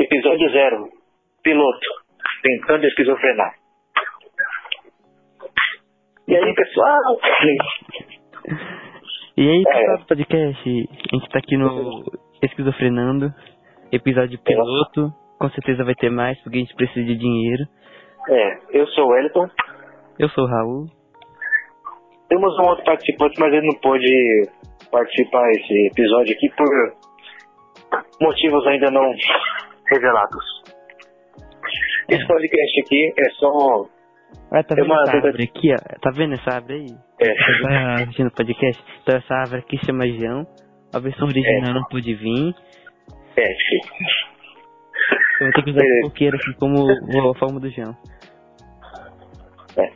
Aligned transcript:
Episódio 0.00 0.50
zero. 0.50 0.88
Piloto. 1.42 1.88
Tentando 2.42 2.86
esquizofrenar. 2.86 3.52
E 6.26 6.36
aí, 6.36 6.54
pessoal? 6.54 6.98
E 9.36 9.42
aí, 9.48 9.62
É. 9.66 9.78
pessoal 9.78 9.98
do 9.98 10.06
podcast? 10.06 10.68
A 10.68 11.16
gente 11.16 11.28
tá 11.30 11.38
aqui 11.38 11.56
no 11.56 12.02
Esquizofrenando, 12.42 13.30
episódio 13.92 14.38
piloto. 14.42 15.12
Com 15.38 15.50
certeza 15.50 15.84
vai 15.84 15.94
ter 15.94 16.10
mais, 16.10 16.40
porque 16.42 16.56
a 16.56 16.60
gente 16.60 16.74
precisa 16.74 17.04
de 17.04 17.16
dinheiro. 17.16 17.64
É, 18.28 18.78
eu 18.78 18.86
sou 18.88 19.04
o 19.04 19.08
Wellington. 19.10 19.48
Eu 20.18 20.28
sou 20.30 20.44
o 20.44 20.46
Raul. 20.46 20.86
Temos 22.28 22.58
um 22.58 22.68
outro 22.68 22.84
participante, 22.84 23.38
mas 23.40 23.52
ele 23.52 23.66
não 23.66 23.78
pôde 23.80 24.48
participar 24.90 25.46
desse 25.48 25.86
episódio 25.92 26.34
aqui 26.34 26.48
por 26.56 26.66
motivos 28.20 28.66
ainda 28.66 28.90
não 28.90 29.02
revelados. 29.90 30.44
Esse 32.08 32.26
podcast 32.26 32.80
aqui 32.80 33.12
é 33.18 33.30
só. 33.38 33.86
Ah, 34.52 34.62
tá 34.62 34.74
É 34.76 34.80
vendo 34.80 34.86
uma 34.86 35.02
essa 35.02 35.16
árvore 35.16 35.44
aqui, 35.44 35.72
ó? 35.72 35.98
Tá 36.00 36.10
vendo 36.14 36.34
essa 36.34 36.54
árvore 36.56 36.74
aí? 36.74 36.86
É, 37.20 37.34
Você 37.34 37.62
tá 37.62 37.94
assistindo 37.94 38.26
o 38.28 38.32
podcast? 38.34 38.84
Então 39.02 39.16
essa 39.18 39.34
árvore 39.34 39.60
aqui 39.60 39.78
chama 39.84 40.06
João. 40.08 40.46
A 40.92 40.98
versão 40.98 41.28
original 41.28 41.74
não 41.74 41.84
pôde 41.84 42.14
vir. 42.14 42.54
é, 43.36 43.46
sim. 43.46 43.80
Eu 45.40 45.46
vou 45.46 45.52
ter 45.52 45.62
que 45.62 45.70
usar 45.70 45.80
o 45.80 46.08
coqueiro 46.08 46.36
aqui 46.36 46.54
como 46.58 47.30
a 47.30 47.38
forma 47.38 47.60
do 47.60 47.70
João. 47.70 47.96
É. 49.78 49.90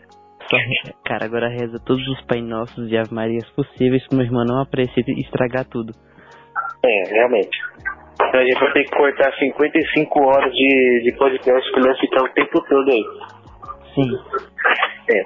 Cara, 1.04 1.24
agora 1.24 1.48
reza 1.48 1.78
todos 1.84 2.06
os 2.08 2.20
Pai 2.26 2.40
Nossos 2.40 2.90
e 2.90 2.96
Ave 2.96 3.12
Marias 3.12 3.48
possíveis 3.50 4.06
pro 4.06 4.16
meu 4.18 4.26
irmão 4.26 4.44
não 4.46 4.62
aparecer 4.62 5.02
e 5.06 5.20
estragar 5.22 5.64
tudo. 5.64 5.92
É, 6.84 7.08
realmente. 7.14 7.58
Então 8.34 8.42
a 8.42 8.46
gente 8.46 8.58
vai 8.58 8.72
ter 8.72 8.82
que 8.82 8.96
cortar 8.96 9.32
55 9.32 10.24
horas 10.24 10.52
de, 10.52 11.02
de 11.04 11.16
podcast 11.16 11.70
pra 11.70 11.82
ele 11.82 12.00
ficar 12.00 12.24
o 12.24 12.28
tempo 12.34 12.60
todo 12.68 12.90
aí. 12.90 13.04
Sim. 13.94 14.10
É. 15.08 15.22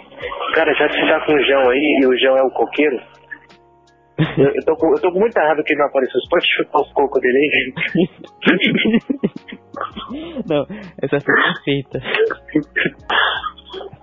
Cara, 0.54 0.74
já 0.74 0.86
que 0.88 0.94
você 0.94 1.06
tá 1.06 1.24
com 1.24 1.32
o 1.32 1.42
João 1.42 1.70
aí 1.70 2.00
e 2.02 2.06
o 2.06 2.18
João 2.18 2.36
é 2.36 2.42
o 2.42 2.50
coqueiro, 2.50 3.00
eu, 4.36 4.52
eu, 4.54 4.64
tô, 4.66 4.76
com, 4.76 4.88
eu 4.88 5.00
tô 5.00 5.10
com 5.10 5.20
muita 5.20 5.40
raiva 5.40 5.62
que 5.62 5.72
ele 5.72 5.80
não 5.80 5.88
apareceu. 5.88 6.20
Você 6.20 6.28
pode 6.28 6.46
chutar 6.54 6.80
os 6.82 6.92
cocos 6.92 7.22
dele 7.22 7.38
aí? 7.38 7.72
não, 10.46 10.66
essa 11.02 11.18
foi 11.18 11.34
perfeita. 11.34 12.00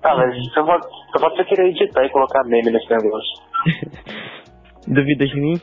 Ah, 0.02 0.16
mas 0.16 0.54
só 0.56 0.66
pode, 0.66 0.84
só 1.12 1.20
pode 1.20 1.36
você 1.36 1.44
querer 1.44 1.70
editar 1.70 2.04
e 2.06 2.10
colocar 2.10 2.44
meme 2.46 2.72
nesse 2.72 2.90
negócio. 2.90 3.44
Duvida 4.90 5.28
de 5.28 5.40
mim? 5.40 5.62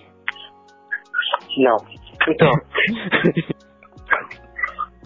Não. 1.58 1.91
Então, 2.28 2.52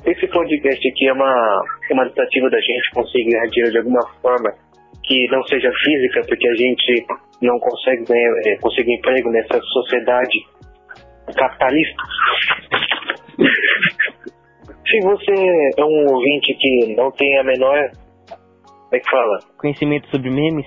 esse 0.05 0.27
podcast 0.29 0.89
aqui 0.89 1.09
é 1.09 1.13
uma, 1.13 1.63
é 1.91 1.95
uma 1.95 2.09
tentativa 2.09 2.51
da 2.51 2.61
gente 2.61 2.91
conseguir 2.95 3.31
ganhar 3.31 3.47
dinheiro 3.47 3.73
de 3.73 3.79
alguma 3.79 4.07
forma 4.21 4.53
que 5.03 5.27
não 5.31 5.43
seja 5.45 5.73
física, 5.85 6.21
porque 6.29 6.49
a 6.49 6.55
gente 6.55 7.07
não 7.43 7.59
consegue 7.59 8.05
ganhar, 8.05 8.33
é, 8.47 8.57
conseguir 8.59 8.95
emprego 8.95 9.31
nessa 9.31 9.61
sociedade 9.61 10.47
capitalista. 11.37 12.03
Se 14.87 15.01
você 15.01 15.35
é 15.79 15.85
um 15.85 16.07
ouvinte 16.13 16.55
que 16.55 16.95
não 16.95 17.11
tem 17.11 17.39
a 17.39 17.45
menor. 17.45 17.91
Como 18.29 18.95
é 18.95 19.01
que 19.01 19.11
fala? 19.11 19.39
Conhecimento 19.59 20.09
sobre 20.11 20.31
memes? 20.31 20.67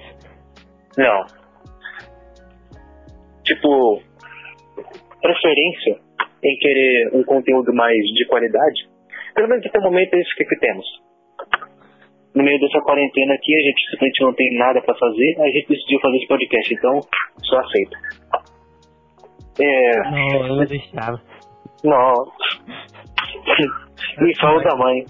Não. 0.98 1.26
Tipo, 3.46 4.02
preferência 5.22 6.09
em 6.44 6.58
querer 6.58 7.10
um 7.14 7.24
conteúdo 7.24 7.74
mais 7.74 7.96
de 7.96 8.26
qualidade. 8.28 8.88
Pelo 9.36 9.48
menos 9.48 9.66
até 9.66 9.80
o 9.80 9.84
momento 9.84 10.14
é 10.14 10.20
isso 10.20 10.36
que, 10.36 10.46
que 10.46 10.60
temos. 10.60 10.86
No 12.36 12.44
meio 12.44 12.60
dessa 12.60 12.80
quarentena 12.82 13.34
aqui, 13.34 13.56
a 13.56 13.64
gente 13.64 13.82
simplesmente 13.90 14.22
não 14.22 14.34
tem 14.34 14.58
nada 14.58 14.82
pra 14.82 14.96
fazer, 14.96 15.36
a 15.40 15.48
gente 15.48 15.68
decidiu 15.68 16.00
fazer 16.00 16.18
esse 16.18 16.28
podcast, 16.28 16.74
então 16.74 17.00
só 17.44 17.60
aceita. 17.60 17.98
É. 19.60 20.12
Não, 20.12 20.48
eu 20.48 20.56
não 20.56 20.66
deixava. 20.66 21.22
Nossa. 21.84 22.32
Me 24.20 24.36
falou 24.40 24.62
da 24.64 24.76
mãe. 24.76 25.04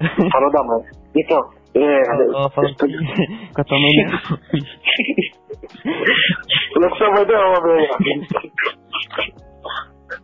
Falou 0.32 0.50
da 0.50 0.62
mãe. 0.64 0.82
Então, 1.16 1.40
é. 1.74 2.02
Com 3.54 3.60
a 3.60 3.64
tua 3.64 3.78
mãe 3.78 3.92
não. 4.04 4.18
Falou 6.74 6.90
que 6.90 6.98
sua 6.98 7.10
mãe 7.10 7.26
deu 7.26 7.38
uma, 7.38 7.60
velho. 7.62 7.88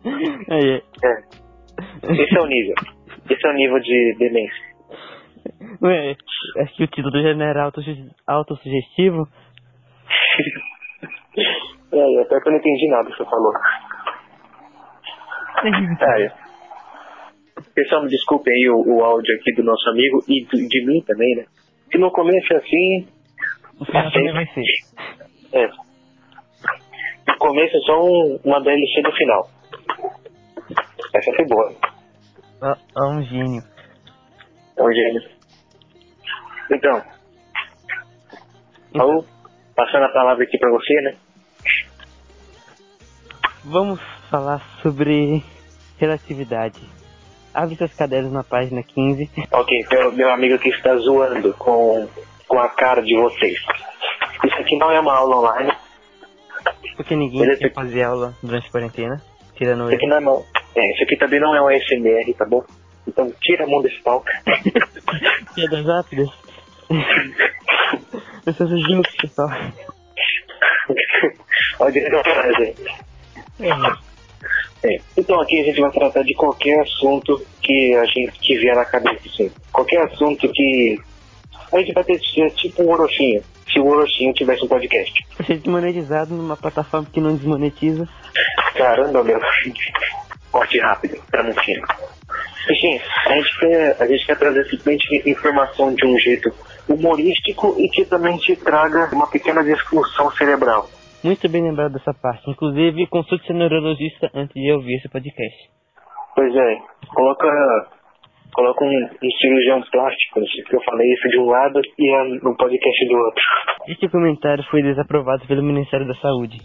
Aí, 0.51 0.81
é. 1.03 1.07
É. 1.07 2.21
Esse 2.23 2.37
é 2.37 2.41
o 2.41 2.45
nível. 2.45 2.75
Esse 3.29 3.47
é 3.47 3.49
o 3.49 3.53
nível 3.53 3.79
de 3.79 4.15
demência. 4.19 4.69
Ué, 5.81 6.15
acho 6.61 6.75
que 6.75 6.83
o 6.83 6.87
título 6.87 7.35
não 7.35 7.45
era 7.45 7.63
autossu- 7.63 8.09
autossugestivo. 8.27 9.27
É, 11.91 12.21
até 12.21 12.39
que 12.39 12.47
eu 12.47 12.51
não 12.51 12.59
entendi 12.59 12.87
nada 12.87 13.09
que 13.09 13.17
você 13.17 13.23
falou. 13.25 13.51
É. 15.63 16.31
Pessoal, 17.73 18.03
me 18.03 18.09
desculpem 18.09 18.53
aí 18.53 18.69
o, 18.69 18.97
o 18.97 19.03
áudio 19.03 19.35
aqui 19.35 19.53
do 19.55 19.63
nosso 19.63 19.89
amigo 19.89 20.19
e 20.27 20.45
do- 20.45 20.67
de 20.67 20.85
mim 20.85 21.01
também, 21.05 21.35
né? 21.35 21.45
Se 21.91 21.97
no 21.97 22.11
começo 22.11 22.53
é 22.53 22.57
assim, 22.57 23.07
O 23.79 23.85
final 23.85 24.11
também 24.11 24.33
vai 24.33 24.45
ser. 24.47 24.63
é. 25.53 25.67
No 27.27 27.37
começo 27.39 27.75
é 27.75 27.79
só 27.81 28.03
um, 28.03 28.39
uma 28.45 28.61
DLC 28.61 29.01
do 29.01 29.11
final. 29.13 29.47
Essa 31.13 31.31
foi 31.35 31.45
boa. 31.45 31.73
É 32.61 32.75
é 32.97 33.03
um 33.07 33.21
gênio. 33.23 33.63
É 34.77 34.83
um 34.83 34.93
gênio. 34.93 35.21
Então, 36.71 37.03
Raul, 38.95 39.25
passando 39.75 40.03
a 40.05 40.09
palavra 40.09 40.43
aqui 40.43 40.57
pra 40.57 40.69
você, 40.69 40.93
né? 41.01 41.15
Vamos 43.65 43.99
falar 44.29 44.61
sobre 44.81 45.43
relatividade. 45.97 46.79
Abre 47.53 47.75
seus 47.75 47.93
cadernos 47.93 48.31
na 48.31 48.43
página 48.43 48.83
15. 48.83 49.29
Ok, 49.51 49.85
meu, 49.91 50.11
meu 50.11 50.31
amigo 50.31 50.55
aqui 50.55 50.69
está 50.69 50.95
zoando 50.97 51.53
com, 51.55 52.07
com 52.47 52.59
a 52.59 52.69
cara 52.69 53.01
de 53.01 53.15
vocês. 53.15 53.59
Isso 54.45 54.55
aqui 54.59 54.77
não 54.77 54.91
é 54.91 54.99
uma 54.99 55.15
aula 55.15 55.37
online. 55.37 55.73
Porque 56.95 57.15
ninguém 57.15 57.41
Beleza. 57.41 57.59
quer 57.59 57.73
fazer 57.73 58.03
aula 58.03 58.33
durante 58.43 58.67
a 58.67 58.71
quarentena. 58.71 59.21
Tirando 59.59 59.87
Isso 59.87 59.95
aqui 59.95 60.05
eu. 60.05 60.09
não 60.09 60.15
é 60.15 60.19
uma, 60.21 60.43
é, 60.73 60.93
isso 60.93 61.03
aqui 61.03 61.17
também 61.17 61.39
não 61.41 61.53
é 61.53 61.61
um 61.61 61.67
ASMR, 61.67 62.33
tá 62.33 62.45
bom? 62.45 62.63
Então 63.05 63.29
tira 63.41 63.65
a 63.65 63.67
mão 63.67 63.81
desse 63.81 64.01
palco. 64.01 64.25
Piadas 65.53 65.85
rápidas. 65.85 66.29
Pessoas 68.45 68.69
juntos, 68.81 69.13
pessoal. 69.17 69.49
Olha 71.79 71.91
direito 71.91 72.15
ao 72.15 72.23
frase. 72.23 72.75
É. 74.81 74.97
Então 75.17 75.41
aqui 75.41 75.59
a 75.59 75.63
gente 75.65 75.81
vai 75.81 75.91
tratar 75.91 76.23
de 76.23 76.33
qualquer 76.35 76.79
assunto 76.79 77.45
que 77.61 77.93
a 77.95 78.05
gente 78.05 78.39
que 78.39 78.57
vier 78.57 78.75
na 78.75 78.85
cabeça, 78.85 79.21
assim. 79.25 79.51
Qualquer 79.73 80.03
assunto 80.03 80.49
que. 80.53 80.97
A 81.73 81.79
gente 81.79 81.91
vai 81.91 82.03
ter 82.05 82.17
tipo 82.19 82.83
um 82.83 82.91
Orochinho. 82.91 83.43
Se 83.79 83.81
o 83.81 83.87
Orochinho 83.87 84.33
tivesse 84.33 84.65
um 84.65 84.67
podcast. 84.67 85.25
Ser 85.45 85.57
desmonetizado 85.57 86.35
numa 86.35 86.57
plataforma 86.57 87.07
que 87.09 87.21
não 87.21 87.33
desmonetiza. 87.33 88.05
Caramba, 88.75 89.23
meu. 89.23 89.39
Corte 90.51 90.79
rápido, 90.79 91.17
pra 91.31 91.43
não 91.43 91.53
fim. 91.53 91.75
Enfim, 92.69 92.99
a 93.27 93.35
gente 93.35 93.59
quer, 93.59 93.95
a 93.97 94.05
gente 94.05 94.25
quer 94.25 94.37
trazer 94.37 94.65
simplesmente 94.65 95.29
informação 95.29 95.93
de 95.93 96.05
um 96.05 96.17
jeito 96.19 96.53
humorístico 96.89 97.73
e 97.79 97.87
que 97.87 98.03
também 98.03 98.37
te 98.37 98.53
traga 98.57 99.09
uma 99.13 99.27
pequena 99.27 99.63
discussão 99.63 100.29
cerebral. 100.31 100.89
Muito 101.23 101.47
bem 101.47 101.63
lembrado 101.63 101.93
dessa 101.93 102.13
parte. 102.13 102.49
Inclusive, 102.51 103.07
consulte 103.07 103.47
seu 103.47 103.55
neurologista 103.55 104.29
antes 104.33 104.53
de 104.53 104.73
ouvir 104.73 104.97
esse 104.97 105.07
podcast. 105.07 105.69
Pois 106.35 106.53
é, 106.53 106.75
coloca, 107.15 107.47
coloca 108.53 108.83
um, 108.83 108.87
um 108.89 109.31
cirurgião 109.41 109.81
plástico, 109.91 110.41
que 110.67 110.75
eu 110.75 110.81
falei 110.83 111.07
isso 111.13 111.29
de 111.29 111.39
um 111.39 111.45
lado 111.45 111.81
e 111.97 112.13
a- 112.13 112.25
no 112.43 112.55
podcast 112.57 113.07
do 113.07 113.15
outro. 113.17 113.43
Este 113.87 114.09
comentário 114.09 114.63
foi 114.69 114.81
desaprovado 114.81 115.45
pelo 115.47 115.63
Ministério 115.63 116.07
da 116.07 116.15
Saúde. 116.15 116.57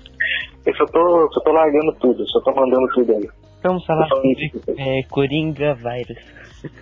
Eu 0.67 0.75
só 0.77 0.85
tô, 0.87 1.29
só 1.33 1.41
tô 1.43 1.53
largando 1.53 1.93
tudo, 2.01 2.25
só 2.29 2.41
tô 2.41 2.53
mandando 2.55 2.87
tudo 2.95 3.13
aí. 3.13 3.29
Então 3.59 3.73
vamos 3.73 3.87
falar 3.87 4.07
sobre 4.09 4.53
é, 4.79 5.03
Coringa 5.11 5.75
Virus. 5.75 6.73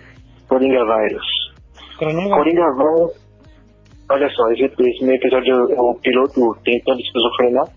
Coringa 0.47 0.83
Virus. 0.85 1.25
Coronavírus. 1.97 2.33
Coringa 2.37 2.71
Virus. 2.75 3.23
Olha 4.11 4.29
só, 4.29 4.51
esse, 4.51 4.63
esse 4.65 5.03
meu 5.05 5.15
episódio 5.15 5.53
é 5.71 5.79
o 5.81 5.95
piloto 6.01 6.55
tentando 6.63 6.99
esquizofrenar. 6.99 7.67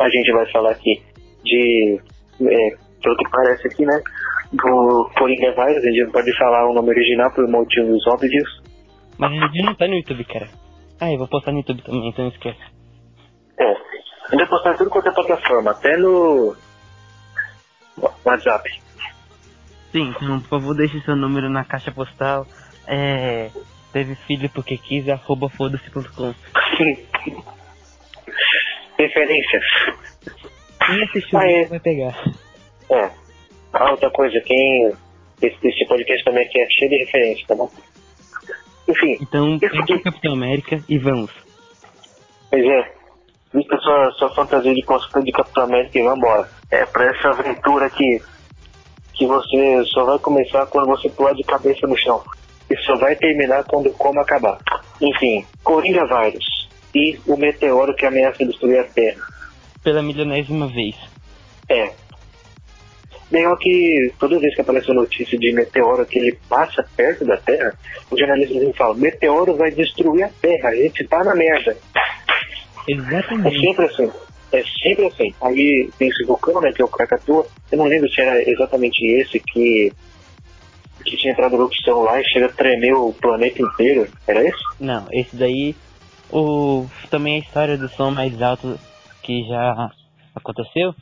A 0.00 0.08
gente 0.08 0.32
vai 0.32 0.46
falar 0.52 0.70
aqui 0.70 1.02
de. 1.44 2.00
É, 2.40 2.70
pelo 3.02 3.16
que 3.16 3.30
parece 3.30 3.66
aqui, 3.66 3.84
né? 3.84 4.00
Do 4.52 5.10
Coringa 5.18 5.50
Virus. 5.52 5.84
A 5.84 5.90
gente 5.90 6.04
não 6.04 6.12
pode 6.12 6.36
falar 6.38 6.68
o 6.70 6.74
nome 6.74 6.90
original 6.90 7.30
por 7.32 7.46
motivos 7.48 8.06
óbvios. 8.06 8.62
Mas 9.18 9.30
o 9.32 9.40
vídeo 9.50 9.64
não 9.64 9.74
tá 9.74 9.86
no 9.86 9.94
YouTube, 9.96 10.24
cara. 10.24 10.48
Ah, 11.00 11.12
eu 11.12 11.18
vou 11.18 11.28
postar 11.28 11.52
no 11.52 11.58
YouTube 11.58 11.82
também, 11.82 12.08
então 12.08 12.24
não 12.24 12.32
esquece. 12.32 12.58
É. 13.58 13.70
A 13.72 14.30
gente 14.30 14.38
vai 14.40 14.46
postar 14.46 14.74
em 14.74 14.76
tudo 14.78 14.90
quanto 14.90 15.08
é 15.08 15.12
plataforma, 15.12 15.70
até 15.72 15.96
no 15.96 16.56
WhatsApp. 18.24 18.68
Sim, 19.92 20.14
então, 20.16 20.40
por 20.40 20.48
favor, 20.48 20.74
deixe 20.74 21.00
seu 21.00 21.16
número 21.16 21.48
na 21.48 21.64
caixa 21.64 21.90
postal. 21.90 22.46
É. 22.86 23.50
Teve 23.92 24.14
filho 24.26 24.50
porque 24.50 24.76
quis, 24.76 25.08
arroba 25.08 25.48
foda-se.com. 25.48 26.34
Referências. 28.98 29.62
Quem 30.86 31.02
assistiu 31.04 31.38
Ah, 31.38 31.50
é. 31.50 31.64
vai 31.66 31.80
pegar. 31.80 32.14
É. 32.90 33.10
Ah, 33.72 33.90
outra 33.90 34.10
coisa, 34.10 34.40
quem. 34.44 34.92
Esse, 35.40 35.56
esse 35.68 35.86
podcast 35.86 36.24
também 36.24 36.44
aqui 36.44 36.60
é 36.60 36.66
cheio 36.70 36.90
de 36.90 36.96
referência, 36.98 37.46
tá 37.46 37.54
bom? 37.54 37.70
Enfim, 38.88 39.18
Então, 39.20 39.58
pega 39.58 39.78
aqui. 39.80 39.98
Capitão 40.00 40.32
América 40.32 40.82
e 40.88 40.98
vamos. 40.98 41.30
pois 42.50 42.64
é. 42.64 42.92
Vista 43.54 43.76
sua, 43.78 44.10
sua 44.12 44.34
fantasia 44.34 44.74
de 44.74 44.82
cosplay 44.82 45.24
de 45.24 45.32
Capitão 45.32 45.64
América 45.64 45.98
e 45.98 46.02
vambora. 46.02 46.48
É 46.70 46.84
pra 46.84 47.06
essa 47.06 47.28
aventura 47.30 47.86
aqui 47.86 48.20
que 49.14 49.26
você 49.26 49.84
só 49.86 50.04
vai 50.04 50.18
começar 50.18 50.66
quando 50.66 50.86
você 50.88 51.08
pular 51.08 51.32
de 51.34 51.42
cabeça 51.44 51.86
no 51.86 51.96
chão. 51.96 52.22
E 52.70 52.76
só 52.82 52.94
vai 52.96 53.16
terminar 53.16 53.64
quando 53.64 53.86
o 53.88 53.92
coma 53.94 54.20
acabar. 54.22 54.58
Enfim, 55.00 55.46
Coringa 55.64 56.04
Virus 56.06 56.68
e 56.94 57.18
o 57.26 57.36
meteoro 57.36 57.94
que 57.94 58.04
ameaça 58.04 58.44
destruir 58.44 58.80
a 58.80 58.84
Terra. 58.84 59.22
Pela 59.82 60.02
milionésima 60.02 60.66
vez. 60.68 60.96
É. 61.70 61.92
Legal 63.30 63.56
que 63.58 64.12
toda 64.18 64.38
vez 64.38 64.54
que 64.54 64.60
aparece 64.62 64.90
uma 64.90 65.02
notícia 65.02 65.38
de 65.38 65.52
meteoro 65.52 66.06
que 66.06 66.18
ele 66.18 66.38
passa 66.48 66.82
perto 66.96 67.24
da 67.26 67.36
Terra, 67.36 67.74
os 68.10 68.18
jornalistas 68.18 68.76
falam, 68.76 68.96
meteoro 68.96 69.54
vai 69.56 69.70
destruir 69.70 70.24
a 70.24 70.30
Terra, 70.40 70.70
a 70.70 70.74
gente 70.74 71.06
tá 71.06 71.22
na 71.22 71.34
merda. 71.34 71.76
É 72.88 72.92
Exatamente. 72.92 73.60
sempre 73.60 73.84
assim. 73.84 74.10
É 74.50 74.62
sempre 74.82 75.06
assim. 75.06 75.34
Aí 75.42 75.90
tem 75.98 76.08
esse 76.08 76.24
vulcão, 76.24 76.58
né, 76.60 76.72
que 76.72 76.80
é 76.80 76.84
o 76.84 76.88
Krakatoa. 76.88 77.46
Eu 77.70 77.78
não 77.78 77.84
lembro 77.84 78.08
se 78.10 78.20
era 78.22 78.40
exatamente 78.50 79.04
esse 79.06 79.38
que, 79.40 79.92
que 81.04 81.16
tinha 81.18 81.32
entrado 81.34 81.52
em 81.54 81.58
erupção 81.58 82.00
lá 82.02 82.18
e 82.18 82.24
chega 82.32 82.46
a 82.46 82.52
tremer 82.52 82.94
o 82.94 83.12
planeta 83.12 83.60
inteiro. 83.60 84.08
Era 84.26 84.42
esse? 84.42 84.64
Não, 84.80 85.06
esse 85.12 85.36
daí. 85.36 85.76
O, 86.30 86.86
também 87.10 87.36
a 87.36 87.38
história 87.40 87.76
do 87.76 87.88
som 87.90 88.10
mais 88.10 88.40
alto 88.40 88.78
que 89.22 89.42
já 89.46 89.90
aconteceu 90.34 90.94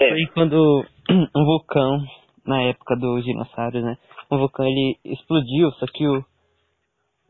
É. 0.00 0.08
foi 0.08 0.26
quando 0.34 0.84
um 1.34 1.44
vulcão, 1.44 1.98
na 2.46 2.62
época 2.62 2.96
dos 2.96 3.24
dinossauros, 3.24 3.82
né? 3.82 3.96
Um 4.30 4.38
vulcão 4.38 4.64
ele 4.66 4.96
explodiu, 5.04 5.70
só 5.72 5.86
que 5.86 6.06
o. 6.06 6.24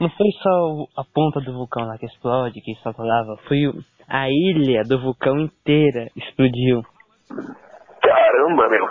Não 0.00 0.08
foi 0.10 0.30
só 0.42 0.86
a 1.00 1.04
ponta 1.04 1.40
do 1.40 1.52
vulcão 1.52 1.84
lá 1.86 1.96
que 1.98 2.06
explode, 2.06 2.60
que 2.60 2.74
solta 2.76 3.02
lava, 3.02 3.36
foi 3.46 3.66
o- 3.68 3.74
a 4.08 4.28
ilha 4.28 4.82
do 4.82 5.00
vulcão 5.00 5.38
inteira 5.38 6.08
explodiu. 6.16 6.82
Caramba, 8.00 8.68
meu. 8.68 8.84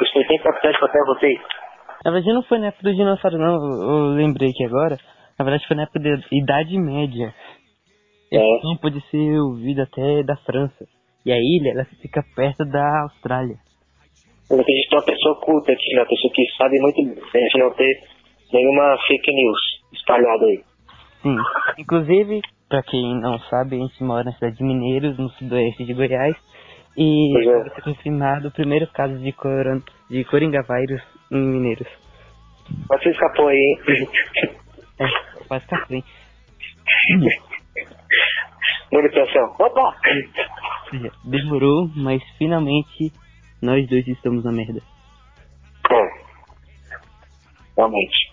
Isso 0.00 0.12
tempo 0.14 0.32
importante 0.34 0.78
pra 0.78 0.88
até 0.88 0.98
vocês. 1.06 1.40
Na 2.04 2.10
verdade 2.10 2.32
não 2.34 2.42
foi 2.42 2.58
na 2.58 2.66
época 2.66 2.82
dos 2.82 2.96
dinossauros 2.96 3.38
não, 3.38 3.54
eu, 3.54 4.14
lembrei 4.14 4.48
aqui 4.50 4.64
agora. 4.64 4.98
Na 5.38 5.44
verdade 5.44 5.66
foi 5.68 5.76
na 5.76 5.84
época 5.84 6.00
da 6.00 6.10
Idade 6.32 6.76
Média. 6.78 7.32
Esse 8.32 8.42
É. 8.42 8.60
som 8.62 8.76
pode 8.80 9.00
ser 9.10 9.38
ouvido 9.38 9.82
até 9.82 10.22
da 10.24 10.36
França. 10.38 10.86
E 11.24 11.32
a 11.32 11.36
ilha, 11.36 11.70
ela 11.70 11.84
fica 12.00 12.22
perto 12.34 12.64
da 12.64 13.02
Austrália. 13.02 13.56
Eu 14.50 14.60
acredito 14.60 14.88
que 14.88 14.94
uma 14.96 15.04
pessoa 15.04 15.40
culta 15.40 15.72
aqui, 15.72 15.94
né? 15.94 16.00
Uma 16.00 16.08
pessoa 16.08 16.32
que 16.34 16.46
sabe 16.58 16.80
muito 16.80 17.02
bem. 17.32 17.42
A 17.42 17.46
gente 17.46 17.58
não 17.58 17.72
ter 17.72 18.00
nenhuma 18.52 18.98
fake 19.06 19.32
news 19.32 19.60
espalhada 19.92 20.44
aí. 20.44 20.60
Sim. 21.22 21.36
Inclusive, 21.78 22.40
pra 22.68 22.82
quem 22.82 23.20
não 23.20 23.38
sabe, 23.48 23.76
a 23.76 23.78
gente 23.78 24.02
mora 24.02 24.24
na 24.24 24.32
cidade 24.32 24.56
de 24.56 24.64
Mineiros, 24.64 25.16
no 25.16 25.30
sudoeste 25.30 25.84
de 25.84 25.94
Goiás. 25.94 26.36
E 26.96 27.38
é. 27.38 27.58
vai 27.60 27.70
ser 27.70 27.82
confirmado 27.82 28.48
o 28.48 28.52
primeiro 28.52 28.86
caso 28.88 29.16
de, 29.18 29.32
coron 29.32 29.80
de 30.10 30.24
coringavírus 30.24 31.02
em 31.30 31.38
Mineiros. 31.38 31.88
Mas 32.90 33.02
você 33.02 33.10
escapou 33.10 33.48
aí, 33.48 33.56
hein? 33.56 34.08
É, 35.00 35.44
quase 35.48 35.66
café. 35.66 36.02
Manutenção. 38.92 39.54
Opa! 39.58 39.96
Demorou, 41.24 41.88
mas 41.96 42.22
finalmente 42.38 43.12
nós 43.60 43.88
dois 43.88 44.06
estamos 44.06 44.44
na 44.44 44.52
merda. 44.52 44.80
É. 45.90 46.22
Realmente. 47.76 48.32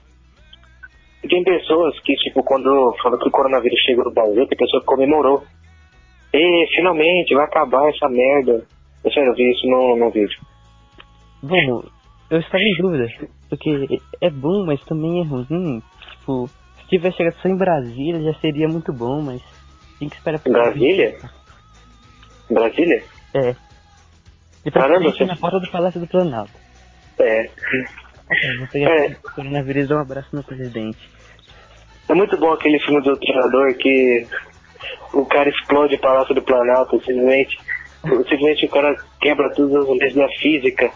E 1.24 1.28
tem 1.28 1.44
pessoas 1.44 2.00
que, 2.02 2.14
tipo, 2.16 2.44
quando 2.44 2.96
falou 3.02 3.20
que 3.20 3.28
o 3.28 3.32
coronavírus 3.32 3.80
chegou 3.86 4.06
no 4.06 4.14
Brasil, 4.14 4.48
tem 4.48 4.58
pessoa 4.58 4.82
que 4.82 4.88
comemorou. 4.88 5.44
E 6.34 6.68
finalmente 6.76 7.34
vai 7.34 7.46
acabar 7.46 7.90
essa 7.90 8.08
merda. 8.08 8.66
Eu 9.04 9.12
sério, 9.12 9.30
eu 9.30 9.36
vi 9.36 9.52
isso 9.52 9.68
no, 9.68 9.96
no 9.96 10.12
vídeo. 10.12 10.40
Bom, 11.42 11.84
eu 12.30 12.40
estava 12.40 12.64
em 12.64 12.82
dúvida, 12.82 13.08
porque 13.50 14.00
é 14.22 14.30
bom, 14.30 14.66
mas 14.66 14.84
também 14.86 15.22
é 15.22 15.24
ruim. 15.24 15.82
Tipo, 16.12 16.48
se 16.48 16.88
tivesse 16.90 17.18
chegado 17.18 17.36
só 17.42 17.48
em 17.48 17.58
Brasília 17.58 18.22
já 18.22 18.34
seria 18.40 18.68
muito 18.68 18.94
bom, 18.94 19.22
mas 19.22 19.42
tem 20.00 20.10
que 20.10 20.16
esperar 20.16 20.42
Em 20.46 20.52
Brasília? 20.52 21.18
Brasília? 22.50 23.04
É. 23.34 23.56
De 24.66 24.72
Caramba, 24.72 25.00
preferência 25.12 25.26
você- 25.26 25.32
na 25.32 25.36
porta 25.38 25.60
do 25.60 25.72
Palácio 25.72 26.00
do 26.00 26.08
Planalto. 26.08 26.52
É. 27.20 27.50
Pegar 28.72 28.90
É. 28.92 29.08
o 29.24 29.32
coronavírus 29.34 29.86
e 29.86 29.88
dar 29.88 29.98
um 29.98 30.02
abraço 30.02 30.30
no 30.36 30.44
presidente. 30.44 30.98
É 32.08 32.14
muito 32.14 32.38
bom 32.38 32.52
aquele 32.54 32.80
filme 32.80 33.02
do 33.02 33.16
treinador 33.18 33.74
que 33.76 34.28
o 35.14 35.26
cara 35.26 35.50
explode 35.50 35.96
o 35.96 36.00
Palácio 36.00 36.34
do 36.36 36.42
Planalto, 36.42 37.00
simplesmente. 37.00 37.58
Simplesmente 38.02 38.66
o 38.66 38.70
cara 38.70 38.96
quebra 39.22 39.54
todas 39.54 39.76
as 39.76 39.98
leis 39.98 40.16
da 40.16 40.28
física. 40.40 40.92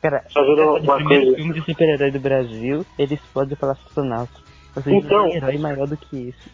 Cara, 0.00 0.24
Fazendo 0.32 0.62
o 0.62 0.78
uma 0.78 1.04
coisa. 1.04 1.34
filme 1.36 1.54
de 1.54 1.64
super-herói 1.64 2.10
do 2.12 2.20
Brasil, 2.20 2.86
ele 2.98 3.14
explode 3.14 3.52
o 3.52 3.56
Palácio 3.56 3.84
do 3.84 3.90
Planalto. 3.94 4.40
Ou 4.76 4.82
seja, 4.82 4.96
Então- 4.96 5.24
tem 5.28 5.36
herói 5.36 5.58
maior 5.58 5.88
do 5.88 5.96
que 5.96 6.16
isso. 6.28 6.50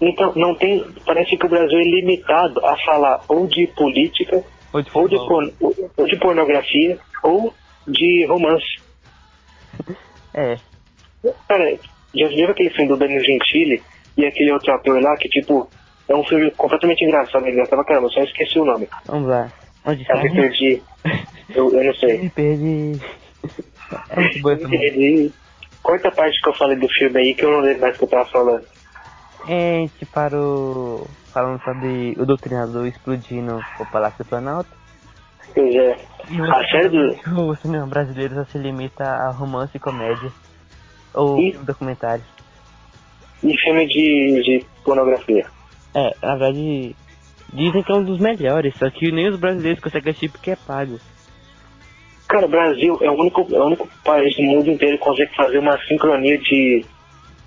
Então, 0.00 0.32
não 0.34 0.54
tem. 0.54 0.84
Parece 1.04 1.36
que 1.36 1.46
o 1.46 1.48
Brasil 1.48 1.78
é 1.78 1.82
limitado 1.82 2.64
a 2.64 2.76
falar 2.84 3.20
ou 3.28 3.46
de 3.46 3.66
política, 3.68 4.42
Ou 4.72 4.82
de 4.82 4.90
ou 4.94 5.08
de, 5.08 5.16
ou 5.96 6.06
de 6.06 6.16
pornografia, 6.18 6.98
ou 7.22 7.52
de 7.86 8.24
romance. 8.26 8.80
É, 10.34 10.56
Cara, 11.48 11.76
já 12.14 12.28
viu 12.28 12.48
aquele 12.48 12.70
filme 12.70 12.88
do 12.88 12.96
Danilo 12.96 13.22
Gentili 13.24 13.82
e 14.16 14.24
aquele 14.24 14.52
outro 14.52 14.72
ator 14.72 15.00
lá 15.02 15.14
que, 15.16 15.28
tipo, 15.28 15.68
é 16.08 16.14
um 16.14 16.24
filme 16.24 16.50
completamente 16.52 17.04
engraçado, 17.04 17.44
é 17.46 17.50
engraçado 17.50 17.84
caramba, 17.84 18.06
eu 18.06 18.12
só 18.12 18.22
esqueci 18.22 18.58
o 18.58 18.64
nome. 18.64 18.88
vamos 19.06 19.28
lá. 19.28 19.52
Onde 19.84 20.04
Eu 20.08 20.14
está? 20.16 20.22
me 20.22 20.30
perdi. 20.34 20.82
Eu, 21.52 21.74
eu 21.74 21.82
não 21.84 21.94
sei. 21.96 22.18
Me 22.18 22.30
perdi. 22.30 23.00
É 24.10 24.20
muito 24.20 24.36
Eu 24.38 24.42
música. 24.56 24.68
perdi. 24.68 25.32
Corta 25.82 26.08
a 26.08 26.12
parte 26.12 26.40
que 26.40 26.48
eu 26.48 26.54
falei 26.54 26.76
do 26.76 26.88
filme 26.90 27.18
aí 27.18 27.34
que 27.34 27.44
eu 27.44 27.50
não 27.50 27.58
lembro 27.60 27.80
mais 27.80 27.96
o 27.96 27.98
que 27.98 28.04
eu 28.04 28.08
tava 28.08 28.24
falando. 28.30 28.64
É, 29.48 29.78
gente 29.80 30.06
parou 30.06 31.08
falando 31.32 31.62
sobre 31.62 32.14
o 32.18 32.26
doutrinador 32.26 32.86
explodindo 32.86 33.60
o 33.78 33.86
Palácio 33.86 34.24
do 34.24 34.28
Planalto. 34.28 34.70
Pois 35.54 35.74
é. 35.74 35.96
A 36.52 36.64
série 36.68 36.88
do. 36.90 37.40
o 37.40 37.56
cinema 37.56 37.86
brasileiro 37.86 38.34
só 38.34 38.44
se 38.44 38.58
limita 38.58 39.04
a 39.04 39.30
romance 39.30 39.76
e 39.76 39.80
comédia. 39.80 40.30
Ou 41.14 41.38
E- 41.40 41.52
documentário. 41.52 42.22
E 43.42 43.56
filme 43.58 43.86
de, 43.86 44.42
de 44.42 44.66
pornografia. 44.84 45.46
É, 45.94 46.14
na 46.22 46.36
verdade, 46.36 46.94
dizem 47.52 47.82
que 47.82 47.90
é 47.90 47.94
um 47.94 48.04
dos 48.04 48.20
melhores, 48.20 48.76
só 48.76 48.88
que 48.90 49.10
nem 49.10 49.28
os 49.28 49.40
brasileiros 49.40 49.80
conseguem 49.82 50.10
assistir 50.10 50.28
porque 50.30 50.50
é 50.52 50.56
pago. 50.56 51.00
Cara, 52.28 52.46
o 52.46 52.48
Brasil 52.48 52.96
é 53.00 53.10
o 53.10 53.14
único, 53.14 53.40
é 53.52 53.58
o 53.58 53.64
único 53.66 53.88
país 54.04 54.36
do 54.36 54.42
mundo 54.44 54.70
inteiro 54.70 54.98
que 54.98 55.02
consegue 55.04 55.34
fazer 55.34 55.58
uma 55.58 55.76
sincronia 55.88 56.38
de. 56.38 56.84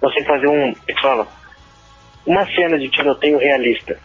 Consegue 0.01 0.25
fazer 0.25 0.47
um. 0.47 0.75
É 0.87 0.93
que 0.93 1.01
fala? 1.01 1.25
Uma 2.25 2.45
cena 2.47 2.77
de 2.77 2.89
tiroteio 2.89 3.37
realista. 3.37 3.97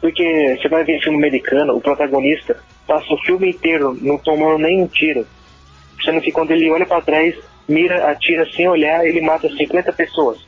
Porque 0.00 0.56
você 0.60 0.68
vai 0.68 0.84
ver 0.84 1.00
filme 1.00 1.18
americano, 1.18 1.74
o 1.76 1.80
protagonista 1.80 2.62
passa 2.86 3.06
o 3.14 3.18
filme 3.24 3.50
inteiro 3.50 3.96
não 4.02 4.18
tomando 4.18 4.58
nenhum 4.58 4.86
tiro. 4.88 5.26
Sendo 6.04 6.20
que 6.20 6.30
quando 6.32 6.50
ele 6.50 6.70
olha 6.70 6.84
pra 6.84 7.00
trás, 7.00 7.34
mira, 7.66 8.10
atira 8.10 8.44
sem 8.52 8.68
olhar, 8.68 9.06
ele 9.06 9.22
mata 9.22 9.48
50 9.48 9.92
pessoas. 9.94 10.38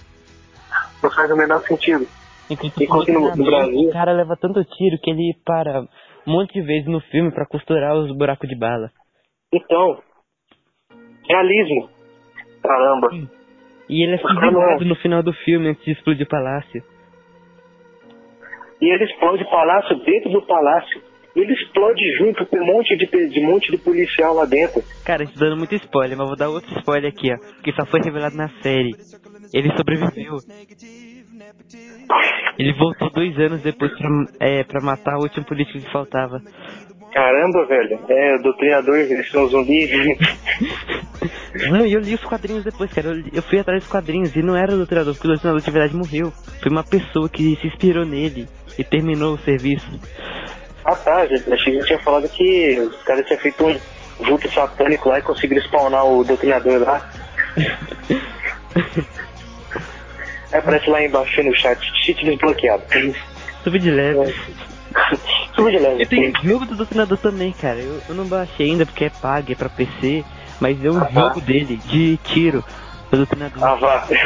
Não 1.02 1.10
faz 1.10 1.30
o 1.30 1.36
menor 1.36 1.62
sentido. 1.62 2.06
Enquanto, 2.50 3.08
no- 3.12 3.34
no 3.34 3.44
Brasil- 3.44 3.88
o 3.88 3.92
cara 3.92 4.12
leva 4.12 4.36
tanto 4.38 4.62
tiro 4.64 4.98
que 5.02 5.10
ele 5.10 5.34
para 5.44 5.80
um 6.26 6.32
monte 6.32 6.52
de 6.52 6.60
vezes 6.62 6.86
no 6.86 7.00
filme 7.00 7.30
pra 7.32 7.46
costurar 7.46 7.96
os 7.96 8.14
buracos 8.16 8.48
de 8.48 8.54
bala. 8.56 8.90
Então, 9.52 9.98
realismo. 11.28 11.88
Caramba. 12.62 13.08
E 13.88 14.02
ele 14.04 14.14
é 14.14 14.18
fuzilado 14.18 14.52
não- 14.52 14.78
no 14.88 14.96
final 14.96 15.22
do 15.22 15.32
filme 15.32 15.68
antes 15.68 15.84
de 15.84 15.92
explodir 15.92 16.26
o 16.26 16.28
palácio. 16.28 16.82
E 18.80 18.92
ele 18.92 19.04
explode 19.04 19.42
o 19.42 19.50
palácio 19.50 19.96
dentro 20.04 20.30
do 20.30 20.42
palácio. 20.42 21.00
Ele 21.34 21.52
explode 21.52 22.02
junto 22.16 22.46
com 22.46 22.56
um 22.56 22.66
monte 22.66 22.96
de, 22.96 23.06
de 23.28 23.40
monte 23.40 23.70
de 23.70 23.78
policial 23.78 24.34
lá 24.34 24.46
dentro. 24.46 24.82
Cara, 25.04 25.22
isso 25.22 25.38
dando 25.38 25.56
muito 25.56 25.74
spoiler, 25.74 26.16
mas 26.16 26.26
vou 26.26 26.36
dar 26.36 26.48
outro 26.48 26.74
spoiler 26.78 27.10
aqui, 27.10 27.30
ó. 27.30 27.62
Que 27.62 27.72
só 27.72 27.84
foi 27.86 28.00
revelado 28.00 28.36
na 28.36 28.48
série. 28.62 28.90
Ele 29.52 29.70
sobreviveu. 29.76 30.36
Ele 32.58 32.72
voltou 32.72 33.10
dois 33.10 33.38
anos 33.38 33.60
depois 33.62 33.92
pra, 33.98 34.08
é, 34.40 34.64
pra 34.64 34.80
matar 34.80 35.16
o 35.18 35.22
último 35.22 35.44
político 35.44 35.78
que 35.78 35.92
faltava. 35.92 36.40
Caramba, 37.16 37.64
velho. 37.64 37.98
É, 38.10 38.34
o 38.34 38.42
doutrinador, 38.42 38.94
eles 38.98 39.30
são 39.30 39.48
zumbis. 39.48 39.88
Não, 41.70 41.86
e 41.86 41.94
eu 41.94 42.00
li 42.00 42.14
os 42.14 42.22
quadrinhos 42.22 42.62
depois, 42.62 42.92
cara. 42.92 43.06
Eu, 43.08 43.14
li- 43.14 43.30
eu 43.32 43.40
fui 43.42 43.58
atrás 43.58 43.80
dos 43.80 43.90
quadrinhos 43.90 44.36
e 44.36 44.42
não 44.42 44.54
era 44.54 44.74
o 44.74 44.76
doutrinador, 44.76 45.14
porque 45.14 45.26
o 45.26 45.30
doutrinador 45.30 45.62
de 45.62 45.70
verdade 45.70 45.96
morreu. 45.96 46.30
Foi 46.62 46.70
uma 46.70 46.84
pessoa 46.84 47.26
que 47.30 47.56
se 47.56 47.68
inspirou 47.68 48.04
nele 48.04 48.46
e 48.78 48.84
terminou 48.84 49.32
o 49.32 49.38
serviço. 49.38 49.88
ah 50.84 50.94
tá, 50.94 51.24
gente, 51.26 51.50
achei 51.50 51.78
que 51.78 51.86
tinha 51.86 51.98
falado 52.00 52.28
que 52.28 52.78
os 52.80 53.02
caras 53.04 53.24
tinham 53.26 53.40
feito 53.40 53.64
um 53.66 53.78
vulto 54.26 54.52
satânico 54.52 55.08
lá 55.08 55.18
e 55.18 55.22
conseguiram 55.22 55.62
spawnar 55.62 56.04
o 56.04 56.22
doutrinador 56.22 56.80
lá. 56.82 57.10
É, 60.52 60.58
aparece 60.58 60.90
lá 60.90 61.02
embaixo 61.02 61.42
no 61.42 61.54
chat, 61.56 61.80
cheat 62.04 62.22
desbloqueado. 62.22 62.82
Subi 63.64 63.78
de 63.78 63.90
leve. 63.90 64.30
Subo 64.34 64.75
de 65.56 65.78
leve. 65.78 66.02
E 66.02 66.06
tem 66.06 66.32
jogo 66.42 66.66
do 66.66 66.76
doutrinador 66.76 67.18
também, 67.18 67.52
cara. 67.52 67.78
Eu, 67.78 68.00
eu 68.08 68.14
não 68.14 68.26
baixei 68.26 68.70
ainda 68.70 68.84
porque 68.86 69.04
é 69.04 69.10
pago, 69.10 69.50
é 69.50 69.54
pra 69.54 69.68
PC, 69.68 70.24
mas 70.60 70.82
é 70.84 70.90
um 70.90 70.98
Ah. 71.02 71.08
jogo 71.12 71.40
dele, 71.40 71.76
de 71.76 72.16
tiro, 72.18 72.64
do 73.10 73.16
doutrinador. 73.18 73.62
Ah, 73.64 73.74
vá. 73.74 74.06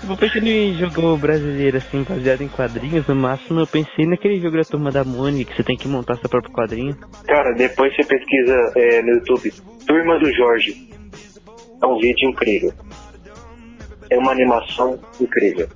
Tipo, 0.00 0.18
pensando 0.18 0.46
em 0.46 0.74
jogo 0.74 1.16
brasileiro, 1.16 1.78
assim, 1.78 2.04
baseado 2.06 2.42
em 2.42 2.48
quadrinhos, 2.48 3.06
no 3.06 3.14
máximo 3.14 3.60
eu 3.60 3.66
pensei 3.66 4.04
naquele 4.04 4.38
jogo 4.38 4.58
da 4.58 4.64
Turma 4.64 4.90
da 4.92 5.02
Mônica, 5.02 5.50
que 5.50 5.56
você 5.56 5.62
tem 5.64 5.78
que 5.78 5.88
montar 5.88 6.16
seu 6.16 6.28
próprio 6.28 6.52
quadrinho. 6.52 6.94
Cara, 7.26 7.54
depois 7.54 7.94
você 7.96 8.04
pesquisa 8.04 8.72
é, 8.76 9.00
no 9.00 9.14
YouTube, 9.14 9.50
Turma 9.86 10.18
do 10.18 10.30
Jorge. 10.34 10.90
É 11.82 11.86
um 11.86 11.96
vídeo 11.98 12.28
incrível. 12.28 12.72
É 14.10 14.18
uma 14.18 14.32
animação 14.32 15.00
incrível. 15.18 15.68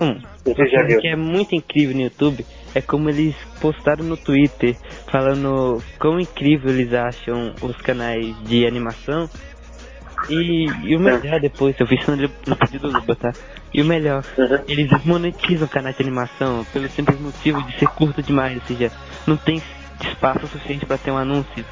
Hum, 0.00 0.18
Você 0.44 0.66
já 0.66 0.82
viu? 0.82 1.00
que 1.00 1.08
é 1.08 1.16
muito 1.16 1.54
incrível 1.54 1.94
no 1.94 2.02
YouTube 2.02 2.44
é 2.74 2.80
como 2.80 3.08
eles 3.08 3.34
postaram 3.60 4.04
no 4.04 4.16
Twitter 4.16 4.76
falando 5.10 5.80
quão 5.98 6.18
incrível 6.18 6.70
eles 6.70 6.92
acham 6.92 7.54
os 7.62 7.76
canais 7.76 8.34
de 8.44 8.66
animação. 8.66 9.30
E, 10.28 10.66
e 10.84 10.96
o 10.96 11.00
melhor 11.00 11.38
depois, 11.38 11.78
eu 11.78 11.86
vi 11.86 11.96
isso 11.96 12.10
no, 12.10 12.56
pedido 12.56 12.88
do 12.90 12.98
Luba, 12.98 13.14
tá? 13.14 13.32
E 13.72 13.82
o 13.82 13.84
melhor, 13.84 14.24
Uhum. 14.38 14.58
eles 14.66 14.88
desmonetizam 14.88 15.68
canais 15.68 15.96
de 15.96 16.02
animação 16.02 16.64
pelo 16.72 16.88
simples 16.88 17.20
motivo 17.20 17.62
de 17.62 17.78
ser 17.78 17.86
curto 17.88 18.22
demais, 18.22 18.56
ou 18.56 18.62
seja, 18.62 18.90
não 19.26 19.36
tem 19.36 19.62
espaço 20.00 20.46
suficiente 20.46 20.86
pra 20.86 20.96
ter 20.98 21.10
um 21.10 21.18
anúncio. 21.18 21.64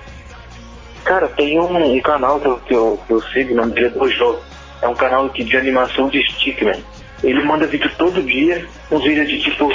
Cara, 1.04 1.28
tem 1.28 1.58
um, 1.58 1.96
um 1.96 2.00
canal 2.00 2.38
que 2.38 2.46
eu, 2.46 2.56
que, 2.60 2.74
eu, 2.74 3.00
que 3.06 3.12
eu 3.12 3.22
sigo, 3.22 3.54
o 3.54 3.56
nome 3.56 3.72
dele 3.72 3.86
é 3.86 3.90
Dojo. 3.90 4.38
É 4.82 4.88
um 4.88 4.94
canal 4.94 5.28
que, 5.30 5.42
de 5.44 5.56
animação 5.56 6.08
de 6.08 6.20
Stickman. 6.32 6.82
Ele 7.22 7.42
manda 7.44 7.66
vídeo 7.66 7.90
todo 7.98 8.22
dia, 8.22 8.66
uns 8.90 9.02
vídeos 9.04 9.28
de 9.28 9.38
tipo, 9.40 9.70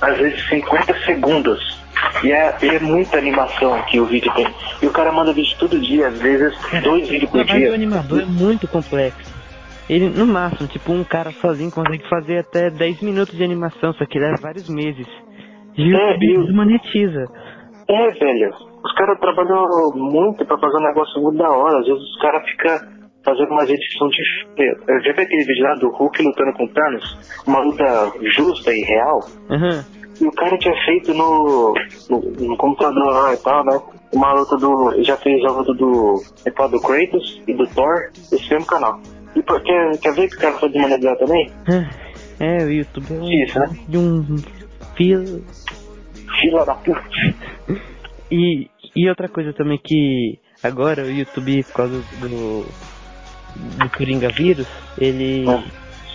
às 0.00 0.16
vezes 0.18 0.48
50 0.48 0.94
segundos. 1.04 1.76
E 2.22 2.30
é, 2.30 2.54
é 2.62 2.78
muita 2.78 3.18
animação 3.18 3.80
que 3.82 3.98
o 3.98 4.04
vídeo 4.06 4.32
tem. 4.34 4.46
E 4.82 4.86
o 4.86 4.92
cara 4.92 5.10
manda 5.12 5.32
vídeo 5.32 5.56
todo 5.58 5.78
dia, 5.78 6.08
às 6.08 6.18
vezes 6.20 6.54
dois 6.82 7.08
vídeos 7.08 7.30
O 7.30 7.32
por 7.32 7.44
dia. 7.44 7.74
animador 7.74 8.20
é 8.22 8.24
muito 8.24 8.68
complexo. 8.68 9.34
Ele, 9.88 10.08
no 10.10 10.26
máximo, 10.26 10.68
tipo, 10.68 10.92
um 10.92 11.04
cara 11.04 11.30
sozinho 11.32 11.70
consegue 11.70 12.08
fazer 12.08 12.38
até 12.38 12.70
10 12.70 13.00
minutos 13.02 13.36
de 13.36 13.44
animação, 13.44 13.92
só 13.94 14.04
que 14.04 14.18
leva 14.18 14.36
vários 14.42 14.68
meses. 14.68 15.06
E 15.76 15.92
o 15.94 15.96
É, 15.96 16.14
o- 16.16 16.18
desmonetiza. 16.18 17.24
É, 17.88 18.10
velho. 18.10 18.50
Os 18.84 18.92
caras 18.94 19.18
trabalham 19.20 19.64
muito 19.94 20.44
pra 20.44 20.58
fazer 20.58 20.76
um 20.76 20.86
negócio 20.88 21.22
muito 21.22 21.38
da 21.38 21.50
hora. 21.50 21.78
Às 21.78 21.86
vezes 21.86 22.02
os 22.02 22.20
caras 22.20 22.42
ficam 22.50 22.78
fazendo 23.26 23.50
umas 23.50 23.68
edições 23.68 24.12
de. 24.12 24.64
Eu 24.86 25.02
já 25.02 25.12
vi 25.12 25.20
aquele 25.20 25.44
vídeo 25.44 25.64
lá 25.64 25.74
do 25.74 25.90
Hulk 25.90 26.22
lutando 26.22 26.52
com 26.52 26.68
Thanos, 26.68 27.42
uma 27.46 27.58
luta 27.58 28.12
justa 28.22 28.72
e 28.72 28.80
real. 28.82 29.20
Aham. 29.50 29.84
E 30.18 30.24
o 30.24 30.32
cara 30.32 30.56
tinha 30.56 30.74
feito 30.86 31.12
no, 31.12 31.74
no, 32.08 32.20
no 32.48 32.56
computador 32.56 33.04
lá 33.04 33.34
e 33.34 33.36
tal, 33.38 33.64
né? 33.64 33.78
Uma 34.14 34.32
luta 34.32 34.56
do. 34.56 35.02
Já 35.02 35.16
fez 35.16 35.44
a 35.44 35.50
luta 35.50 35.74
do. 35.74 36.22
é 36.46 36.68
do 36.68 36.80
Kratos 36.80 37.42
e 37.46 37.52
do 37.52 37.66
Thor, 37.66 38.10
esse 38.32 38.48
mesmo 38.48 38.66
canal. 38.66 38.98
E 39.34 39.42
quer, 39.42 39.98
quer 39.98 40.14
ver 40.14 40.28
que 40.30 40.36
o 40.36 40.40
cara 40.40 40.54
foi 40.54 40.70
desmonetizar 40.70 41.18
também? 41.18 41.52
É, 42.40 42.64
o 42.64 42.70
YouTube 42.70 43.06
é 43.10 43.14
um, 43.14 43.44
Isso, 43.44 43.58
né? 43.58 43.66
de 43.88 43.98
um 43.98 44.36
fio. 44.96 45.44
Fila 46.40 46.64
da 46.64 46.74
puta. 46.74 47.02
E, 48.28 48.68
e 48.96 49.08
outra 49.08 49.28
coisa 49.28 49.52
também 49.52 49.78
que 49.78 50.40
agora 50.60 51.04
o 51.04 51.10
YouTube, 51.10 51.62
por 51.62 51.72
causa 51.72 52.02
do, 52.20 52.66
do 53.56 53.88
Coringa 53.90 54.28
vírus, 54.30 54.66
ele 54.98 55.44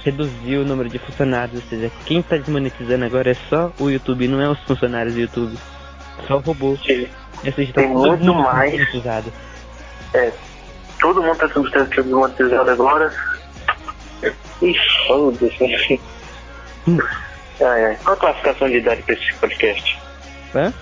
reduziu 0.04 0.62
o 0.62 0.66
número 0.66 0.90
de 0.90 0.98
funcionários, 1.00 1.62
ou 1.64 1.70
seja, 1.70 1.92
quem 2.06 2.22
tá 2.22 2.38
desmonetizando 2.38 3.06
agora 3.06 3.32
é 3.32 3.36
só 3.50 3.72
o 3.80 3.90
YouTube, 3.90 4.28
não 4.28 4.42
é 4.42 4.50
os 4.50 4.60
funcionários 4.64 5.14
do 5.14 5.20
YouTube. 5.22 5.58
Só 6.28 6.38
o 6.38 6.40
robô. 6.40 6.76
Que, 6.78 7.08
Ou 7.46 7.52
seja, 7.54 7.74
tá 7.74 7.82
Tem 7.82 7.90
muito 7.90 8.34
mais. 8.34 8.74
é, 10.14 10.32
todo 11.00 11.22
mundo 11.24 11.38
tá 11.38 11.48
sendo 11.50 11.70
desmonetizado 11.90 12.70
agora. 12.70 13.12
Ixi, 14.62 15.08
foda-se. 15.08 16.00
Hum. 16.88 16.98
Ah, 17.62 17.78
é. 17.78 17.96
Qual 18.04 18.16
a 18.16 18.20
classificação 18.20 18.70
de 18.70 18.78
idade 18.78 19.02
pra 19.04 19.14
esse 19.16 19.34
podcast? 19.36 20.00
Hã? 20.56 20.74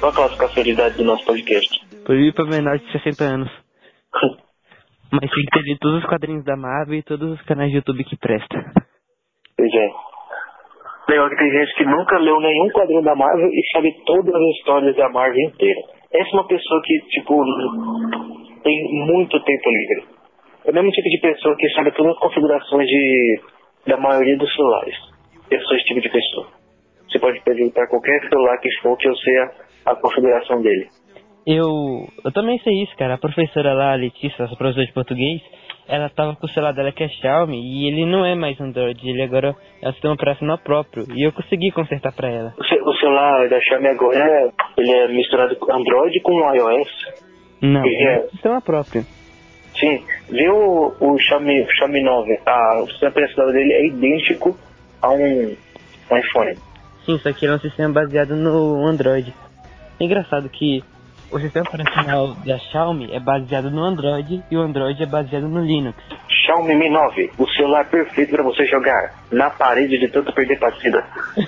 Qual 0.00 0.12
a 0.12 0.14
classificação 0.14 0.62
de 0.62 0.70
idade 0.70 0.96
do 0.96 1.04
nosso 1.04 1.24
podcast? 1.24 1.80
Proibido 2.04 2.34
pra 2.34 2.44
menores 2.44 2.80
de 2.82 2.92
60 2.92 3.24
anos. 3.24 3.50
Mas 5.10 5.30
tem 5.30 5.44
que 5.44 5.50
ter 5.50 5.62
lido 5.62 5.78
todos 5.80 5.98
os 5.98 6.08
quadrinhos 6.08 6.44
da 6.44 6.56
Marvel 6.56 6.98
e 6.98 7.02
todos 7.02 7.32
os 7.32 7.42
canais 7.42 7.70
de 7.70 7.76
YouTube 7.76 8.04
que 8.04 8.16
presta. 8.16 8.72
Pois 9.56 9.74
é. 9.74 9.90
Legal 11.08 11.30
que 11.30 11.36
tem 11.36 11.50
gente 11.50 11.74
que 11.74 11.84
nunca 11.84 12.18
leu 12.18 12.38
nenhum 12.40 12.68
quadrinho 12.70 13.02
da 13.02 13.14
Marvel 13.14 13.48
e 13.48 13.60
sabe 13.72 13.90
todas 14.04 14.34
as 14.34 14.56
histórias 14.56 14.94
da 14.96 15.08
Marvel 15.08 15.40
inteira. 15.48 15.80
Essa 16.12 16.30
é 16.30 16.34
uma 16.34 16.46
pessoa 16.46 16.82
que, 16.84 17.00
tipo, 17.08 17.42
tem 18.62 19.06
muito 19.06 19.42
tempo 19.42 19.70
livre. 19.70 20.18
É 20.66 20.70
o 20.70 20.74
mesmo 20.74 20.90
tipo 20.90 21.08
de 21.08 21.20
pessoa 21.20 21.56
que 21.56 21.68
sabe 21.70 21.92
todas 21.92 22.12
as 22.12 22.18
configurações 22.18 22.86
de, 22.86 23.40
da 23.86 23.96
maioria 23.96 24.36
dos 24.36 24.54
celulares. 24.54 24.94
Eu 25.50 25.60
sou 25.62 25.76
esse 25.76 25.86
tipo 25.86 26.00
de 26.00 26.10
pessoa. 26.10 26.46
Você 27.08 27.18
pode 27.18 27.40
perguntar 27.40 27.86
qualquer 27.88 28.20
celular 28.28 28.58
que 28.58 28.70
for 28.82 28.96
que 28.98 29.08
eu 29.08 29.16
sei 29.16 29.34
a 29.86 29.94
configuração 29.96 30.60
dele. 30.60 30.88
Eu, 31.50 32.06
eu 32.24 32.32
também 32.32 32.58
sei 32.58 32.82
isso, 32.82 32.94
cara. 32.96 33.14
A 33.14 33.18
professora 33.18 33.72
lá, 33.72 33.92
a 33.92 33.96
Letícia, 33.96 34.42
essa 34.44 34.54
professora 34.54 34.84
de 34.84 34.92
português, 34.92 35.40
ela 35.88 36.10
tava 36.10 36.36
com 36.36 36.44
o 36.46 36.50
celular 36.50 36.72
dela 36.74 36.92
que 36.92 37.02
é 37.02 37.08
Xiaomi 37.08 37.56
e 37.58 37.88
ele 37.88 38.04
não 38.04 38.22
é 38.26 38.34
mais 38.34 38.60
Android, 38.60 39.00
ele 39.08 39.22
agora 39.22 39.56
é 39.80 39.88
um 39.88 39.92
sistema 39.92 40.12
operacional 40.12 40.58
próprio. 40.58 41.06
E 41.14 41.26
eu 41.26 41.32
consegui 41.32 41.70
consertar 41.70 42.12
pra 42.12 42.28
ela. 42.28 42.54
O, 42.58 42.64
ce- 42.64 42.80
o 42.82 42.92
celular 42.96 43.48
da 43.48 43.58
Xiaomi 43.62 43.88
agora 43.88 44.18
é, 44.18 44.50
ele 44.76 44.90
é 44.92 45.08
misturado 45.08 45.56
com 45.56 45.72
Android 45.72 46.20
com 46.20 46.32
iOS. 46.54 46.88
Não, 47.62 47.86
E 47.86 47.94
é 48.06 48.14
é- 48.16 48.24
um 48.26 48.28
sistema 48.28 48.60
próprio. 48.60 49.06
Sim, 49.80 50.04
viu 50.28 50.54
o, 50.54 50.96
o 51.00 51.18
Xiaomi, 51.18 51.64
Xiaomi 51.78 52.02
9? 52.02 52.40
Ah, 52.44 52.82
o 52.84 52.88
sistema 52.90 53.10
operacional 53.12 53.52
dele 53.52 53.72
é 53.72 53.86
idêntico 53.86 54.58
a 55.00 55.08
um, 55.10 55.56
um 56.10 56.16
iPhone. 56.18 56.58
Sim, 57.06 57.18
só 57.20 57.32
que 57.32 57.46
ele 57.46 57.52
é 57.54 57.56
um 57.56 57.60
sistema 57.60 57.94
baseado 57.94 58.36
no 58.36 58.84
Android. 58.86 59.32
É 59.98 60.04
engraçado 60.04 60.48
que 60.50 60.82
o 61.30 61.38
sistema 61.38 61.66
operacional 61.68 62.34
da 62.46 62.58
Xiaomi 62.58 63.12
é 63.12 63.20
baseado 63.20 63.70
no 63.70 63.82
Android 63.84 64.42
e 64.50 64.56
o 64.56 64.60
Android 64.60 65.02
é 65.02 65.06
baseado 65.06 65.48
no 65.48 65.64
Linux. 65.64 65.96
Xiaomi 66.28 66.74
Mi 66.74 66.88
9, 66.88 67.30
o 67.38 67.46
celular 67.48 67.84
perfeito 67.90 68.30
para 68.30 68.42
você 68.42 68.64
jogar 68.66 69.14
na 69.30 69.50
parede 69.50 69.98
de 69.98 70.08
tanto 70.08 70.32
perder 70.32 70.58
partida. 70.58 71.04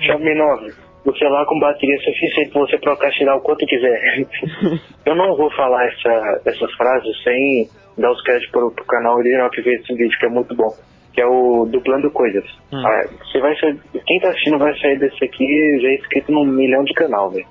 Xiaomi 0.00 0.34
9, 0.34 0.72
o 1.04 1.16
celular 1.16 1.44
com 1.46 1.58
bateria 1.58 1.98
suficiente 1.98 2.50
para 2.50 2.60
você 2.60 2.78
procrastinar 2.78 3.36
o 3.36 3.40
quanto 3.40 3.66
quiser. 3.66 4.26
Eu 5.04 5.16
não 5.16 5.36
vou 5.36 5.50
falar 5.52 5.84
essa, 5.86 6.40
essas 6.46 6.72
frases 6.74 7.22
sem 7.24 7.68
dar 7.98 8.12
os 8.12 8.22
créditos 8.22 8.50
pro, 8.52 8.70
pro 8.70 8.84
canal 8.84 9.16
original 9.16 9.50
que 9.50 9.62
fez 9.62 9.80
esse 9.80 9.94
vídeo, 9.94 10.16
que 10.18 10.26
é 10.26 10.30
muito 10.30 10.54
bom. 10.54 10.72
Que 11.12 11.20
é 11.20 11.26
o 11.26 11.66
Duplando 11.66 12.10
Coisas. 12.10 12.44
Hum. 12.72 12.82
Ah, 12.86 13.04
você 13.24 13.38
vai 13.40 13.54
sair, 13.58 13.78
quem 14.06 14.20
tá 14.20 14.30
assistindo 14.30 14.58
vai 14.58 14.74
sair 14.78 14.98
desse 14.98 15.24
aqui 15.24 15.78
já 15.80 15.88
inscrito 15.94 16.32
num 16.32 16.44
milhão 16.44 16.84
de 16.84 16.94
canal, 16.94 17.30
velho. 17.30 17.46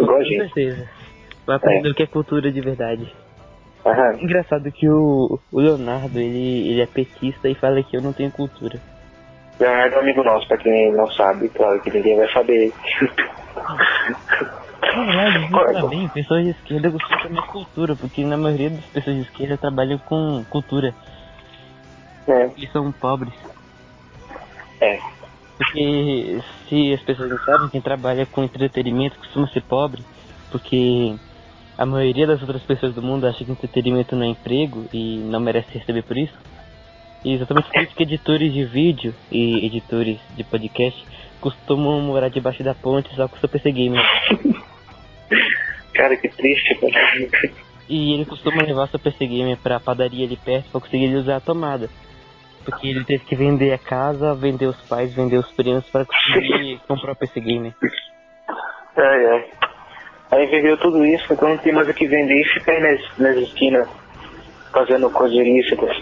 Igual 0.00 0.16
a 0.16 0.18
Com 0.18 0.24
gente. 0.24 0.54
certeza. 0.54 0.88
Vai 1.46 1.56
aprender 1.56 1.90
o 1.90 1.94
que 1.94 2.02
é 2.02 2.06
cultura 2.06 2.50
de 2.50 2.60
verdade. 2.60 3.12
Aham. 3.84 4.18
Engraçado 4.20 4.72
que 4.72 4.88
o, 4.88 5.38
o 5.52 5.60
Leonardo, 5.60 6.18
ele, 6.18 6.70
ele 6.70 6.82
é 6.82 6.86
petista 6.86 7.48
e 7.48 7.54
fala 7.54 7.82
que 7.82 7.96
eu 7.96 8.02
não 8.02 8.12
tenho 8.12 8.32
cultura. 8.32 8.80
Leonardo 9.60 9.94
é 9.94 9.98
um 9.98 10.00
amigo 10.00 10.24
nosso, 10.24 10.48
pra 10.48 10.56
quem 10.58 10.92
não 10.92 11.08
sabe, 11.12 11.48
claro 11.50 11.80
que 11.80 11.90
ninguém 11.90 12.16
vai 12.16 12.28
saber. 12.32 12.72
Não 14.96 15.88
bem, 15.88 16.08
pessoas 16.08 16.44
de 16.44 16.50
esquerda 16.50 16.90
gostam 16.90 17.18
também 17.22 17.40
de 17.40 17.48
cultura, 17.48 17.94
porque 17.94 18.24
na 18.24 18.36
maioria 18.36 18.70
das 18.70 18.84
pessoas 18.86 19.16
de 19.16 19.22
esquerda 19.22 19.56
trabalham 19.56 19.98
com 19.98 20.44
cultura. 20.50 20.92
É, 22.28 22.50
Eles 22.56 22.72
são 22.72 22.90
pobres. 22.92 23.32
é. 24.80 24.98
Porque 25.58 26.38
se 26.68 26.92
as 26.92 27.00
pessoas 27.00 27.30
não 27.30 27.38
sabem, 27.38 27.68
quem 27.70 27.80
trabalha 27.80 28.26
com 28.26 28.44
entretenimento 28.44 29.18
costuma 29.18 29.48
ser 29.48 29.62
pobre, 29.62 30.02
porque 30.52 31.14
a 31.78 31.86
maioria 31.86 32.26
das 32.26 32.42
outras 32.42 32.62
pessoas 32.62 32.94
do 32.94 33.00
mundo 33.00 33.26
acha 33.26 33.42
que 33.42 33.50
entretenimento 33.50 34.14
não 34.14 34.24
é 34.24 34.28
emprego 34.28 34.84
e 34.92 35.16
não 35.16 35.40
merece 35.40 35.78
receber 35.78 36.02
por 36.02 36.18
isso. 36.18 36.34
Exatamente 37.24 37.70
por 37.70 37.80
isso 37.82 37.94
que 37.94 38.02
editores 38.02 38.52
de 38.52 38.64
vídeo 38.66 39.14
e 39.32 39.64
editores 39.64 40.18
de 40.36 40.44
podcast 40.44 41.02
costumam 41.40 42.02
morar 42.02 42.28
debaixo 42.28 42.62
da 42.62 42.74
ponte 42.74 43.08
só 43.14 43.26
com 43.26 43.36
o 43.36 43.40
seu 43.40 43.48
PC 43.48 43.72
Gamer. 43.72 44.04
Cara, 45.94 46.16
que 46.18 46.28
triste. 46.28 46.78
E 47.88 48.12
ele 48.12 48.26
costuma 48.26 48.62
levar 48.62 48.88
seu 48.88 48.98
PC 48.98 49.26
Gamer 49.26 49.56
pra 49.56 49.80
padaria 49.80 50.26
ali 50.26 50.36
perto 50.36 50.68
pra 50.70 50.80
conseguir 50.82 51.14
usar 51.16 51.36
a 51.36 51.40
tomada. 51.40 51.88
Porque 52.66 52.88
ele 52.88 53.04
teve 53.04 53.24
que 53.24 53.36
vender 53.36 53.72
a 53.72 53.78
casa, 53.78 54.34
vender 54.34 54.66
os 54.66 54.76
pais, 54.82 55.14
vender 55.14 55.38
os 55.38 55.50
primos 55.52 55.88
para 55.88 56.04
conseguir 56.04 56.80
comprar 56.86 57.12
o 57.12 57.16
PC 57.16 57.40
Gamer. 57.40 57.72
Ai, 58.96 59.26
ai. 59.26 59.44
Aí 60.32 60.46
vendeu 60.46 60.76
tudo 60.78 61.04
isso, 61.06 61.32
então 61.32 61.48
não 61.48 61.58
tem 61.58 61.72
mais 61.72 61.88
o 61.88 61.94
que 61.94 62.06
vender 62.06 62.40
e 62.40 62.44
fica 62.44 62.72
aí 62.72 62.80
nas, 62.82 63.18
nas 63.18 63.36
esquinas 63.36 63.88
fazendo 64.72 65.08
coisas 65.10 65.38
ilícitas. 65.38 65.96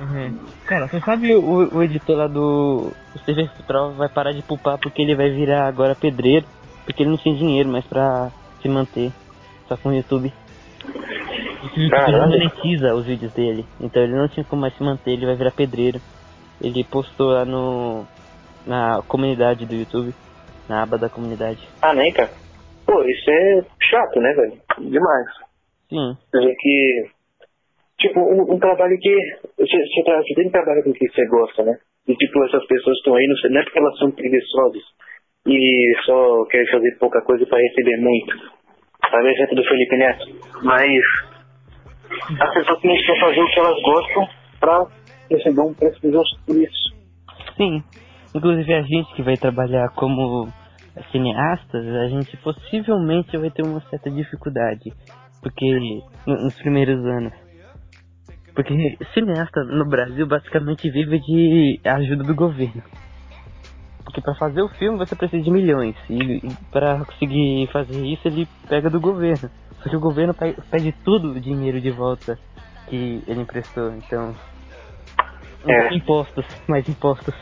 Uhum. 0.00 0.38
Cara, 0.64 0.88
você 0.88 0.98
sabe 1.00 1.34
o, 1.34 1.68
o 1.76 1.82
editor 1.82 2.16
lá 2.16 2.26
do 2.26 2.90
Steven 3.18 3.48
Troll 3.66 3.92
vai 3.92 4.08
parar 4.08 4.32
de 4.32 4.42
pupar 4.42 4.78
porque 4.78 5.02
ele 5.02 5.14
vai 5.14 5.30
virar 5.30 5.68
agora 5.68 5.94
pedreiro, 5.94 6.46
porque 6.84 7.02
ele 7.02 7.10
não 7.10 7.18
tinha 7.18 7.36
dinheiro 7.36 7.68
mais 7.68 7.84
pra 7.84 8.30
se 8.60 8.68
manter, 8.68 9.12
só 9.68 9.76
com 9.76 9.90
o 9.90 9.94
YouTube. 9.94 10.32
E 11.76 11.80
YouTube 11.84 12.12
não 12.12 12.28
monetiza 12.28 12.94
os 12.94 13.06
vídeos 13.06 13.32
dele, 13.32 13.64
então 13.80 14.02
ele 14.02 14.14
não 14.14 14.28
tinha 14.28 14.44
como 14.44 14.62
mais 14.62 14.74
se 14.76 14.82
manter, 14.82 15.12
ele 15.12 15.26
vai 15.26 15.36
virar 15.36 15.50
pedreiro. 15.52 16.00
Ele 16.60 16.84
postou 16.84 17.28
lá 17.30 17.44
no 17.44 18.04
na 18.66 19.02
comunidade 19.08 19.66
do 19.66 19.74
YouTube, 19.74 20.14
na 20.68 20.82
aba 20.84 20.96
da 20.96 21.08
comunidade. 21.08 21.58
Ah, 21.82 21.92
nem, 21.94 22.12
cara. 22.12 22.30
Pô, 22.86 23.02
isso 23.04 23.30
é 23.30 23.62
chato, 23.80 24.20
né, 24.20 24.32
velho? 24.34 24.52
Demais. 24.90 25.26
Sim, 25.88 26.16
Quer 26.30 26.38
dizer 26.38 26.54
que. 26.58 27.10
Tipo, 27.98 28.20
um, 28.20 28.54
um 28.54 28.58
trabalho 28.58 28.96
que. 28.98 29.14
Você, 29.58 29.76
você, 29.76 30.02
você 30.04 30.34
tem 30.34 30.44
que 30.44 30.50
trabalhar 30.50 30.82
com 30.82 30.90
o 30.90 30.94
que 30.94 31.08
você 31.08 31.26
gosta, 31.26 31.62
né? 31.64 31.76
E, 32.08 32.14
tipo, 32.16 32.44
essas 32.44 32.64
pessoas 32.66 32.96
estão 32.98 33.14
aí, 33.14 33.26
não, 33.28 33.36
sei- 33.36 33.50
não 33.50 33.60
é 33.60 33.64
porque 33.64 33.78
elas 33.78 33.98
são 33.98 34.10
preguiçosas 34.10 34.82
e 35.46 35.92
só 36.04 36.44
querem 36.46 36.70
fazer 36.70 36.96
pouca 36.98 37.20
coisa 37.22 37.44
pra 37.46 37.58
receber 37.58 37.96
muito. 37.98 38.36
Sabe 39.10 39.24
o 39.28 39.30
exemplo 39.32 39.56
do 39.56 39.64
Felipe 39.64 39.96
Neto? 39.96 40.24
Mas. 40.62 41.00
As 42.40 42.54
pessoas 42.54 42.80
têm 42.80 42.94
que 42.96 43.20
fazer 43.20 43.40
o 43.40 43.46
que 43.46 43.60
elas 43.60 43.82
gostam 43.82 44.28
pra 44.60 44.86
receber 45.30 45.60
um 45.60 45.74
preço 45.74 45.98
justo 46.02 46.40
por 46.46 46.56
isso. 46.56 46.92
sim. 47.56 47.82
Inclusive 48.34 48.74
a 48.74 48.82
gente 48.82 49.14
que 49.14 49.22
vai 49.22 49.36
trabalhar 49.36 49.88
como 49.90 50.50
cineastas, 51.10 51.86
a 51.86 52.08
gente 52.08 52.34
possivelmente 52.38 53.36
vai 53.36 53.50
ter 53.50 53.62
uma 53.62 53.80
certa 53.82 54.10
dificuldade. 54.10 54.90
Porque 55.42 55.66
no- 56.26 56.44
nos 56.44 56.54
primeiros 56.56 57.04
anos. 57.04 57.32
Porque 58.54 58.74
cineasta 59.12 59.64
no 59.64 59.86
Brasil 59.86 60.26
basicamente 60.26 60.90
vive 60.90 61.18
de 61.20 61.80
ajuda 61.84 62.24
do 62.24 62.34
governo. 62.34 62.82
Porque 64.04 64.20
para 64.20 64.34
fazer 64.34 64.62
o 64.62 64.68
filme 64.78 64.98
você 64.98 65.14
precisa 65.14 65.42
de 65.42 65.50
milhões. 65.50 65.96
E 66.10 66.40
para 66.70 67.04
conseguir 67.04 67.66
fazer 67.72 67.98
isso 68.06 68.28
ele 68.28 68.46
pega 68.68 68.88
do 68.90 69.00
governo. 69.00 69.50
Só 69.82 69.88
que 69.90 69.96
o 69.96 70.00
governo 70.00 70.34
pe- 70.34 70.56
pede 70.70 70.92
tudo 71.04 71.32
o 71.32 71.40
dinheiro 71.40 71.80
de 71.80 71.90
volta 71.90 72.38
que 72.88 73.22
ele 73.26 73.40
emprestou. 73.42 73.92
Então. 73.94 74.34
É. 75.66 75.94
Impostos, 75.94 76.44
mais 76.68 76.88
impostos. 76.88 77.34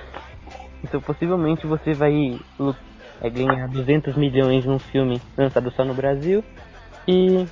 Então 0.84 1.00
possivelmente 1.00 1.66
você 1.66 1.94
vai 1.94 2.38
é, 3.22 3.30
ganhar 3.30 3.66
200 3.68 4.16
milhões 4.16 4.64
num 4.64 4.78
filme 4.78 5.20
lançado 5.36 5.70
só 5.72 5.84
no 5.84 5.94
Brasil. 5.94 6.42
E 7.08 7.46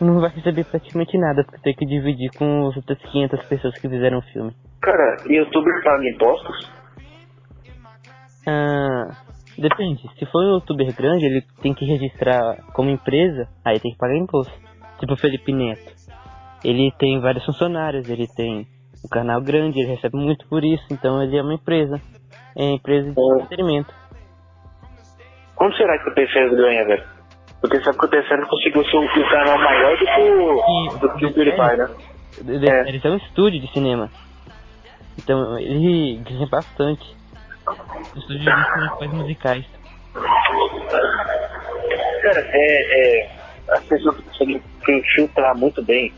não 0.00 0.20
vai 0.20 0.30
receber 0.30 0.64
praticamente 0.64 1.16
nada, 1.18 1.44
porque 1.44 1.60
tem 1.62 1.74
que 1.74 1.86
dividir 1.86 2.30
com 2.32 2.68
as 2.68 2.76
outras 2.76 2.98
500 2.98 3.44
pessoas 3.46 3.74
que 3.78 3.88
fizeram 3.88 4.18
o 4.18 4.22
filme. 4.22 4.52
Cara, 4.80 5.22
youtuber 5.26 5.82
paga 5.84 6.08
impostos? 6.08 6.70
Ah, 8.46 9.08
depende. 9.58 10.02
Se 10.18 10.26
for 10.26 10.42
um 10.42 10.54
youtuber 10.54 10.94
grande, 10.94 11.24
ele 11.26 11.42
tem 11.62 11.72
que 11.74 11.84
registrar 11.84 12.56
como 12.74 12.90
empresa, 12.90 13.48
aí 13.64 13.78
tem 13.80 13.92
que 13.92 13.98
pagar 13.98 14.16
imposto. 14.16 14.52
Tipo 14.98 15.14
o 15.14 15.16
Felipe 15.16 15.52
Neto. 15.52 15.92
Ele 16.64 16.92
tem 16.98 17.20
vários 17.20 17.44
funcionários, 17.44 18.08
ele 18.08 18.26
tem 18.36 18.66
um 19.04 19.08
canal 19.08 19.40
grande, 19.40 19.80
ele 19.80 19.90
recebe 19.94 20.16
muito 20.16 20.46
por 20.48 20.62
isso, 20.64 20.84
então 20.90 21.22
ele 21.22 21.36
é 21.36 21.42
uma 21.42 21.54
empresa. 21.54 22.00
É 22.56 22.62
uma 22.62 22.74
empresa 22.76 23.10
de 23.10 23.18
Hum. 23.20 23.34
entretenimento. 23.36 23.92
Quanto 25.56 25.76
será 25.76 25.98
que 26.02 26.10
o 26.10 26.14
Terceiro 26.14 26.56
ganha, 26.56 26.84
velho? 26.84 27.04
Porque 27.60 27.80
sabe 27.82 27.98
que 27.98 28.04
o 28.06 28.08
Terceiro 28.08 28.46
conseguiu 28.48 28.84
ser 28.84 28.96
um 28.96 29.28
canal 29.30 29.58
maior 29.58 29.96
do 29.98 30.04
que 30.04 30.20
o, 30.30 30.98
do 30.98 31.14
que 31.16 31.26
o 31.26 31.32
PewDiePie, 31.32 31.76
né? 31.76 31.88
É. 32.68 32.88
Ele 32.88 32.98
tem 33.00 33.10
um 33.12 33.16
estúdio 33.16 33.60
de 33.60 33.72
cinema. 33.72 34.10
Então 35.18 35.58
ele 35.58 36.16
ganha 36.28 36.46
bastante. 36.46 37.04
Um 37.68 38.18
estúdio 38.18 38.38
de 38.38 38.44
cinema 38.44 39.14
musicais. 39.14 39.64
Cara, 42.22 42.40
é, 42.52 43.20
é, 43.22 43.30
as 43.70 43.84
pessoas 43.84 44.16
conseguem 44.20 44.62
filtrar 45.14 45.56
muito 45.56 45.82
bem. 45.84 46.12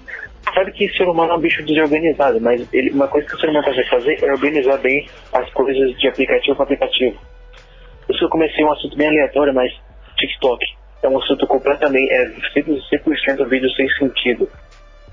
Sabe 0.54 0.72
que 0.72 0.86
o 0.86 0.96
ser 0.96 1.04
humano 1.08 1.32
é 1.32 1.36
um 1.36 1.40
bicho 1.40 1.64
desorganizado, 1.64 2.40
mas 2.40 2.66
ele, 2.72 2.90
uma 2.90 3.08
coisa 3.08 3.26
que 3.26 3.34
o 3.34 3.40
ser 3.40 3.48
humano 3.48 3.64
consegue 3.64 3.88
fazer 3.88 4.22
é 4.22 4.32
organizar 4.32 4.78
bem 4.78 5.08
as 5.32 5.50
coisas 5.52 5.98
de 5.98 6.08
aplicativo 6.08 6.56
para 6.56 6.64
aplicativo. 6.64 7.18
Isso 8.08 8.18
que 8.18 8.24
eu 8.24 8.30
comecei 8.30 8.64
um 8.64 8.72
assunto 8.72 8.96
bem 8.96 9.08
aleatório, 9.08 9.54
mas 9.54 9.72
TikTok 10.16 10.64
é 11.02 11.08
um 11.08 11.18
assunto 11.18 11.46
completamente, 11.46 12.10
é 12.10 12.26
100% 12.54 13.48
vídeo 13.48 13.70
sem 13.70 13.88
sentido. 13.90 14.48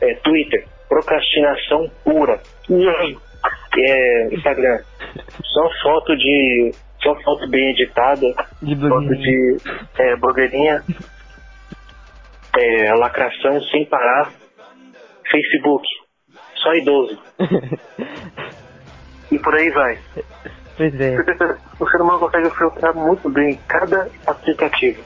É, 0.02 0.16
Twitter, 0.16 0.66
procrastinação 0.90 1.90
pura. 2.04 2.42
É, 3.78 4.36
Instagram, 4.36 4.80
só 5.44 5.70
foto 5.82 6.16
de. 6.18 6.72
Só 7.02 7.16
foto 7.24 7.50
bem 7.50 7.72
editada, 7.72 8.28
De 8.62 8.76
foto 8.76 9.16
de 9.16 9.58
é, 9.98 10.16
blogueirinha, 10.18 10.84
é, 12.58 12.94
lacração 12.94 13.60
sem 13.72 13.86
parar, 13.86 14.32
Facebook, 15.32 15.88
só 16.56 16.74
idoso. 16.76 17.18
E 19.32 19.40
por 19.40 19.56
aí 19.56 19.70
vai. 19.70 19.98
pois 20.76 21.00
é. 21.00 21.16
O 21.80 21.90
ser 21.90 22.02
humano 22.02 22.20
consegue 22.20 22.50
filtrar 22.52 22.94
muito 22.94 23.30
bem 23.30 23.58
cada 23.68 24.08
aplicativo. 24.28 25.02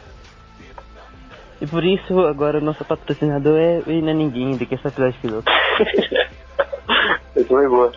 E 1.62 1.68
por 1.68 1.84
isso 1.86 2.20
agora 2.22 2.58
o 2.58 2.62
nosso 2.62 2.84
patrocinador 2.84 3.58
é 3.58 3.82
e 3.88 4.00
é 4.00 4.14
ninguém 4.14 4.58
do 4.58 4.66
que 4.66 4.76
essa 4.76 4.90
cidade 4.90 5.18
piloto. 5.22 5.50
Isso 7.38 7.48
foi 7.48 7.68
boa. 7.70 7.92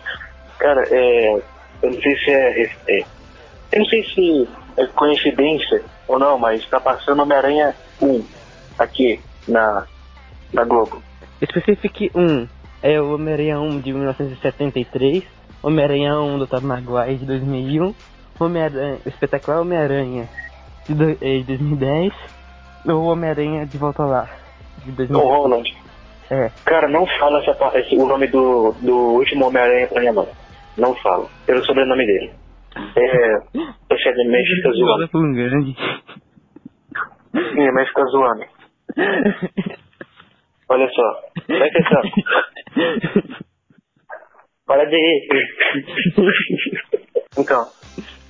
Cara, 0.59 0.83
é, 0.91 1.33
eu 1.81 1.91
não 1.91 2.01
sei 2.01 2.15
se 2.17 2.31
é, 2.31 2.63
é- 2.87 3.05
Eu 3.71 3.79
não 3.79 3.85
sei 3.85 4.03
se 4.03 4.47
é 4.77 4.85
coincidência 4.87 5.83
ou 6.07 6.17
não, 6.19 6.37
mas 6.39 6.67
tá 6.69 6.79
passando 6.79 7.21
Homem-Aranha 7.21 7.75
1 8.01 8.23
aqui 8.79 9.19
na, 9.47 9.85
na 10.53 10.63
Globo. 10.63 11.01
Specific 11.43 12.11
1 12.15 12.47
é 12.81 12.99
o 12.99 13.13
Homem-Aranha 13.13 13.59
1 13.59 13.79
de 13.81 13.93
1973, 13.93 15.23
Homem-Aranha 15.61 16.19
1 16.19 16.39
do 16.39 16.47
Tobey 16.47 16.67
Maguire 16.67 17.17
de 17.17 17.25
2001, 17.25 17.93
Homem-Aranha, 18.39 18.97
o 19.05 19.09
espetacular 19.09 19.61
Homem-Aranha 19.61 20.27
de, 20.87 20.93
do- 20.95 21.11
eh, 21.21 21.37
de 21.39 21.43
2010, 21.43 22.11
o 22.87 22.91
Homem-Aranha 23.05 23.65
de 23.67 23.77
Volta 23.77 24.03
Lá 24.03 24.27
de 24.83 24.89
O 24.91 24.95
2010. 24.95 25.23
Ronald. 25.29 25.77
É, 26.31 26.49
Cara, 26.65 26.87
não 26.87 27.05
fala 27.19 27.39
essa, 27.43 27.77
esse, 27.79 27.95
o 27.97 28.05
nome 28.07 28.27
do, 28.27 28.71
do 28.81 28.95
último 29.15 29.47
Homem-Aranha 29.47 29.87
pra 29.87 29.99
minha 29.99 30.13
mãe. 30.13 30.27
Não 30.79 30.95
fala. 30.95 31.27
Pelo 31.45 31.63
sobrenome 31.65 32.05
dele. 32.05 32.31
É. 32.75 33.39
Você 33.89 34.09
é 34.09 34.13
mexe 34.25 34.55
fica 34.55 34.71
zoando. 34.71 35.33
grande. 35.33 35.75
Minha 37.53 37.71
mãe 37.73 37.85
fica 37.85 38.03
zoando. 38.05 38.45
Olha 40.69 40.87
só. 40.89 41.21
Presta 41.47 41.79
atenção. 41.79 42.01
Para 44.65 44.85
de 44.85 44.95
rir. 44.95 45.27
Então, 47.37 47.65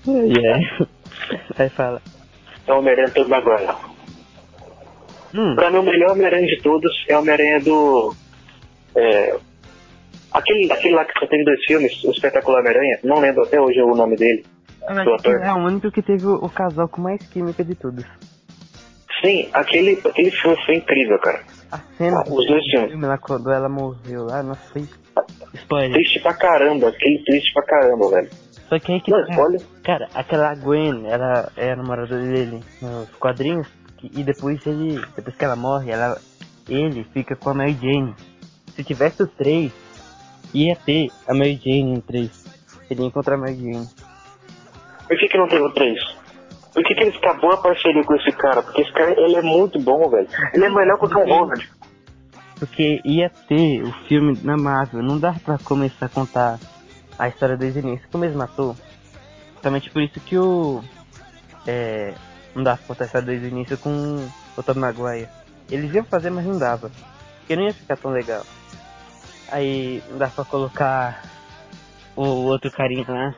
yeah. 0.08 0.88
Aí 1.58 1.70
fala. 1.70 2.02
é 2.68 2.74
o 2.74 2.80
Homem-Aranha 2.80 3.12
todo 3.14 3.34
agora. 3.34 3.76
Hum, 5.36 5.56
Pra 5.56 5.70
mim, 5.70 5.78
o 5.80 5.84
melhor 5.84 6.12
Homem-Aranha 6.12 6.48
de 6.48 6.62
todos 6.62 6.92
é 7.10 7.16
o 7.16 7.20
Homem-Aranha 7.20 7.60
do. 7.60 8.14
É, 8.96 9.38
aquele, 10.34 10.72
aquele 10.72 10.96
lá 10.96 11.06
que 11.06 11.18
só 11.20 11.28
teve 11.28 11.44
dois 11.44 11.60
filmes, 11.66 12.04
o 12.04 12.12
Espetacular 12.12 12.60
Homem-Aranha, 12.60 13.00
não 13.04 13.20
lembro 13.20 13.44
até 13.44 13.60
hoje 13.60 13.82
o 13.82 13.96
nome 13.96 14.16
dele. 14.16 14.46
eu 14.88 15.04
do 15.04 15.14
ator. 15.14 15.42
é 15.42 15.54
o 15.54 15.58
único 15.58 15.92
que 15.92 16.02
teve 16.02 16.26
o, 16.26 16.36
o 16.36 16.50
casal 16.50 16.88
com 16.88 17.02
mais 17.02 17.26
química 17.28 17.64
de 17.64 17.76
todos. 17.76 18.06
Sim, 19.24 19.50
aquele, 19.54 20.00
aquele 20.06 20.32
filme 20.32 20.58
foi 20.66 20.76
incrível, 20.76 21.20
cara. 21.20 21.42
A 21.72 21.78
cena 21.98 22.22
Os 22.22 22.46
dois 22.48 22.64
do 22.64 22.70
filmes. 22.72 22.90
filme 22.92 23.06
lá 23.06 23.18
quando 23.18 23.52
ela 23.52 23.68
morreu 23.68 24.26
lá, 24.26 24.42
nossa, 24.42 24.62
foi 24.72 24.84
spoiler. 25.56 25.92
Triste 25.92 26.20
pra 26.22 26.34
caramba, 26.34 26.88
aquele 26.90 27.22
triste 27.26 27.54
pra 27.54 27.64
caramba, 27.64 28.10
velho. 28.10 28.30
Só 28.70 28.80
que 28.80 28.94
aí 28.94 29.02
que 29.02 29.12
Não, 29.12 29.26
tá. 29.26 29.32
spoiler. 29.32 29.62
Cara, 29.84 30.08
aquela 30.14 30.56
Gwen, 30.56 31.06
ela 31.08 31.52
é 31.58 31.72
a 31.72 31.76
namorada 31.76 32.18
dele 32.18 32.62
nos 32.82 33.10
quadrinhos, 33.16 33.68
que- 33.98 34.10
e 34.16 34.24
depois 34.24 34.66
ele. 34.66 35.02
Depois 35.16 35.36
que 35.36 35.44
ela 35.44 35.56
morre, 35.56 35.92
ela. 35.92 36.18
Ele 36.70 37.04
fica 37.14 37.36
com 37.36 37.50
a 37.50 37.54
Mary 37.56 37.74
Jane. 37.82 38.14
Se 38.76 38.84
tivesse 38.84 39.24
os 39.24 39.32
três, 39.34 39.72
ia 40.54 40.76
ter 40.76 41.10
a 41.28 41.34
Mary 41.34 41.60
Jane 41.64 41.96
em 41.96 42.02
3. 42.02 42.46
Ele 42.90 43.02
ia 43.02 43.08
encontrar 43.08 43.36
a 43.36 43.38
Mary 43.38 43.56
Jane. 43.56 43.88
Por 45.08 45.18
que, 45.18 45.28
que 45.28 45.38
não 45.38 45.48
teve 45.48 45.64
o 45.64 45.74
3? 45.74 46.00
Por 46.74 46.84
que, 46.84 46.94
que 46.94 47.04
eles 47.04 47.16
acabou 47.18 47.52
a 47.52 47.58
parceria 47.58 48.04
com 48.04 48.16
esse 48.16 48.32
cara? 48.32 48.62
Porque 48.62 48.82
esse 48.82 48.94
cara 48.94 49.12
ele 49.20 49.36
é 49.36 49.42
muito 49.42 49.80
bom, 49.80 50.10
velho. 50.10 50.28
Ele 50.54 50.66
é 50.66 50.70
melhor 50.70 51.00
que 51.00 51.06
o 51.06 51.10
Tom 51.10 51.26
Holland. 51.26 51.70
Porque 52.60 53.02
ia 53.04 53.30
ter 53.30 53.82
o 53.82 53.92
filme 54.08 54.38
na 54.44 54.58
Marvel, 54.58 55.02
não 55.02 55.18
dá 55.18 55.34
pra 55.34 55.58
começar 55.58 56.06
a 56.06 56.10
contar 56.10 56.60
a 57.18 57.28
história 57.28 57.58
desde 57.58 57.80
o 57.80 57.82
início, 57.82 58.08
como 58.12 58.26
eles 58.26 58.36
matou. 58.36 58.76
Justamente 59.54 59.90
por 59.90 60.02
isso 60.02 60.20
que 60.20 60.38
o. 60.38 60.82
É, 61.66 62.14
não 62.56 62.64
dá 62.64 62.78
pra 62.78 62.88
contar 62.88 63.04
a 63.06 63.08
história 63.08 63.28
desde 63.28 63.48
o 63.48 63.50
início 63.50 63.78
com 63.78 64.28
o 64.58 64.64
Tom 64.64 64.76
Maguire. 64.76 65.28
Eles 65.72 65.94
iam 65.94 66.04
fazer, 66.04 66.30
mas 66.30 66.46
não 66.46 66.58
dava. 66.58 66.92
Porque 67.40 67.56
não 67.56 67.64
ia 67.64 67.74
ficar 67.74 67.98
tão 67.98 68.12
legal. 68.12 68.46
Aí 69.52 70.02
dá 70.18 70.28
pra 70.28 70.46
colocar 70.46 71.24
o 72.16 72.24
outro 72.46 72.72
carinha 72.72 73.06
lá 73.08 73.34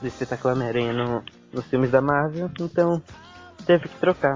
do 0.00 0.06
espetáculo 0.08 0.54
Homem-Aranha 0.54 0.92
no, 0.92 1.24
nos 1.52 1.66
filmes 1.66 1.90
da 1.90 2.00
Marvel, 2.00 2.50
então 2.60 3.02
teve 3.66 3.88
que 3.88 3.96
trocar. 3.98 4.34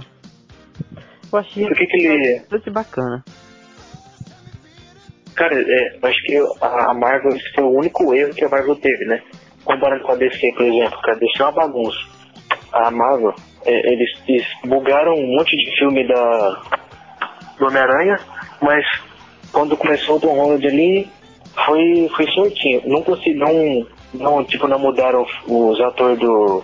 Eu 1.32 1.38
achei 1.38 1.66
Por 1.66 1.76
que 1.76 1.86
que 1.86 2.06
ele- 2.06 2.38
bastante 2.40 2.70
bacana. 2.70 3.24
Cara, 5.36 5.54
é, 5.54 5.96
eu 6.02 6.08
acho 6.08 6.22
que 6.24 6.36
a 6.60 6.90
a 6.90 6.94
Marvel 6.94 7.34
esse 7.36 7.52
foi 7.54 7.64
o 7.64 7.70
único 7.78 8.14
erro 8.14 8.34
que 8.34 8.44
a 8.44 8.48
Marvel 8.48 8.76
teve, 8.76 9.04
né? 9.06 9.22
Comparando 9.64 10.04
com 10.04 10.12
a 10.12 10.16
DC, 10.16 10.52
por 10.56 10.62
exemplo, 10.66 11.00
que 11.02 11.10
a 11.10 11.14
DC 11.14 11.40
é 11.40 11.44
uma 11.44 11.52
bagunça. 11.52 11.98
A 12.72 12.90
Marvel, 12.90 13.34
é, 13.64 13.92
eles, 13.92 14.10
eles 14.28 14.46
bugaram 14.64 15.14
um 15.14 15.36
monte 15.36 15.56
de 15.56 15.78
filme 15.78 16.06
da 16.08 16.62
do 17.58 17.66
Homem-Aranha, 17.66 18.18
mas 18.62 18.84
quando 19.52 19.76
começou 19.76 20.16
o 20.16 20.20
Tom 20.20 20.34
Holland 20.34 20.66
ali, 20.66 21.10
foi, 21.66 22.10
foi 22.16 22.26
certinho. 22.32 22.82
Não 22.86 23.02
consegui, 23.02 23.34
não, 23.34 23.86
não, 24.14 24.44
tipo, 24.44 24.66
não 24.68 24.78
mudaram 24.78 25.26
os 25.46 25.80
atores 25.80 26.18
do. 26.18 26.62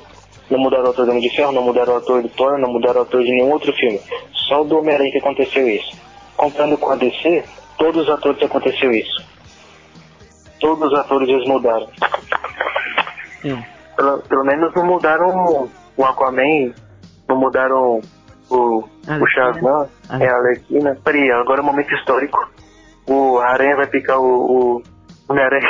Não 0.48 0.58
mudaram 0.60 0.84
o 0.86 0.90
ator 0.90 1.04
do 1.04 1.10
Homem 1.10 1.22
de 1.22 1.34
Ferro, 1.34 1.50
não 1.52 1.62
mudaram 1.62 1.94
o 1.94 1.96
ator 1.96 2.22
do 2.22 2.28
Thor, 2.28 2.56
não 2.58 2.72
mudaram 2.72 3.00
o 3.00 3.02
ator 3.02 3.22
de 3.24 3.30
nenhum 3.30 3.50
outro 3.50 3.72
filme. 3.72 4.00
Só 4.48 4.62
o 4.62 4.64
do 4.64 4.78
Homem-Aranha 4.78 5.10
que 5.10 5.18
aconteceu 5.18 5.68
isso. 5.68 5.96
Contando 6.36 6.78
com 6.78 6.90
a 6.92 6.96
DC, 6.96 7.42
todos 7.76 8.02
os 8.02 8.08
atores 8.08 8.40
aconteceu 8.42 8.92
isso. 8.92 9.24
Todos 10.60 10.92
os 10.92 10.98
atores 10.98 11.28
eles 11.28 11.48
mudaram. 11.48 11.88
Sim. 13.42 13.62
Pelo, 13.96 14.18
pelo 14.20 14.44
menos 14.44 14.72
não 14.74 14.86
mudaram 14.86 15.68
o 15.96 16.04
Aquaman, 16.04 16.72
não 17.28 17.38
mudaram 17.40 18.00
o, 18.50 18.84
Arlequina. 19.08 19.24
o 19.24 19.26
Shazam, 19.28 19.88
Ah. 20.08 20.18
é 20.22 20.28
a 20.28 20.36
Arlequina. 20.36 20.98
Peraí, 21.04 21.30
agora 21.32 21.60
é 21.60 21.62
um 21.62 21.66
momento 21.66 21.92
histórico. 21.94 22.38
O 23.06 23.38
Aranha 23.38 23.76
vai 23.76 23.86
picar 23.86 24.18
o, 24.18 24.24
o 24.24 24.82
Homem-Aranha. 25.28 25.68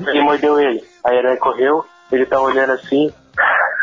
ele 0.00 0.20
mordeu 0.22 0.60
ele. 0.60 0.82
Aí 1.04 1.16
a 1.16 1.18
Aranha 1.18 1.36
correu, 1.38 1.84
ele 2.10 2.26
tá 2.26 2.40
olhando 2.40 2.72
assim, 2.72 3.10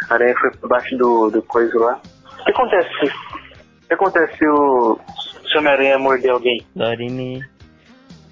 a 0.10 0.14
Aranha 0.14 0.36
foi 0.40 0.52
por 0.52 0.70
baixo 0.70 0.96
do, 0.98 1.30
do 1.30 1.42
coisa 1.44 1.78
lá. 1.80 2.02
O 2.40 2.44
que 2.46 2.52
acontece? 2.52 3.06
O 3.06 3.88
que 3.88 3.94
acontece 3.94 4.38
se 4.38 4.48
o, 4.48 5.00
se 5.48 5.56
o 5.56 5.60
Homem-Aranha 5.60 5.98
morder 5.98 6.32
alguém? 6.32 6.66
Dorime. 6.76 7.44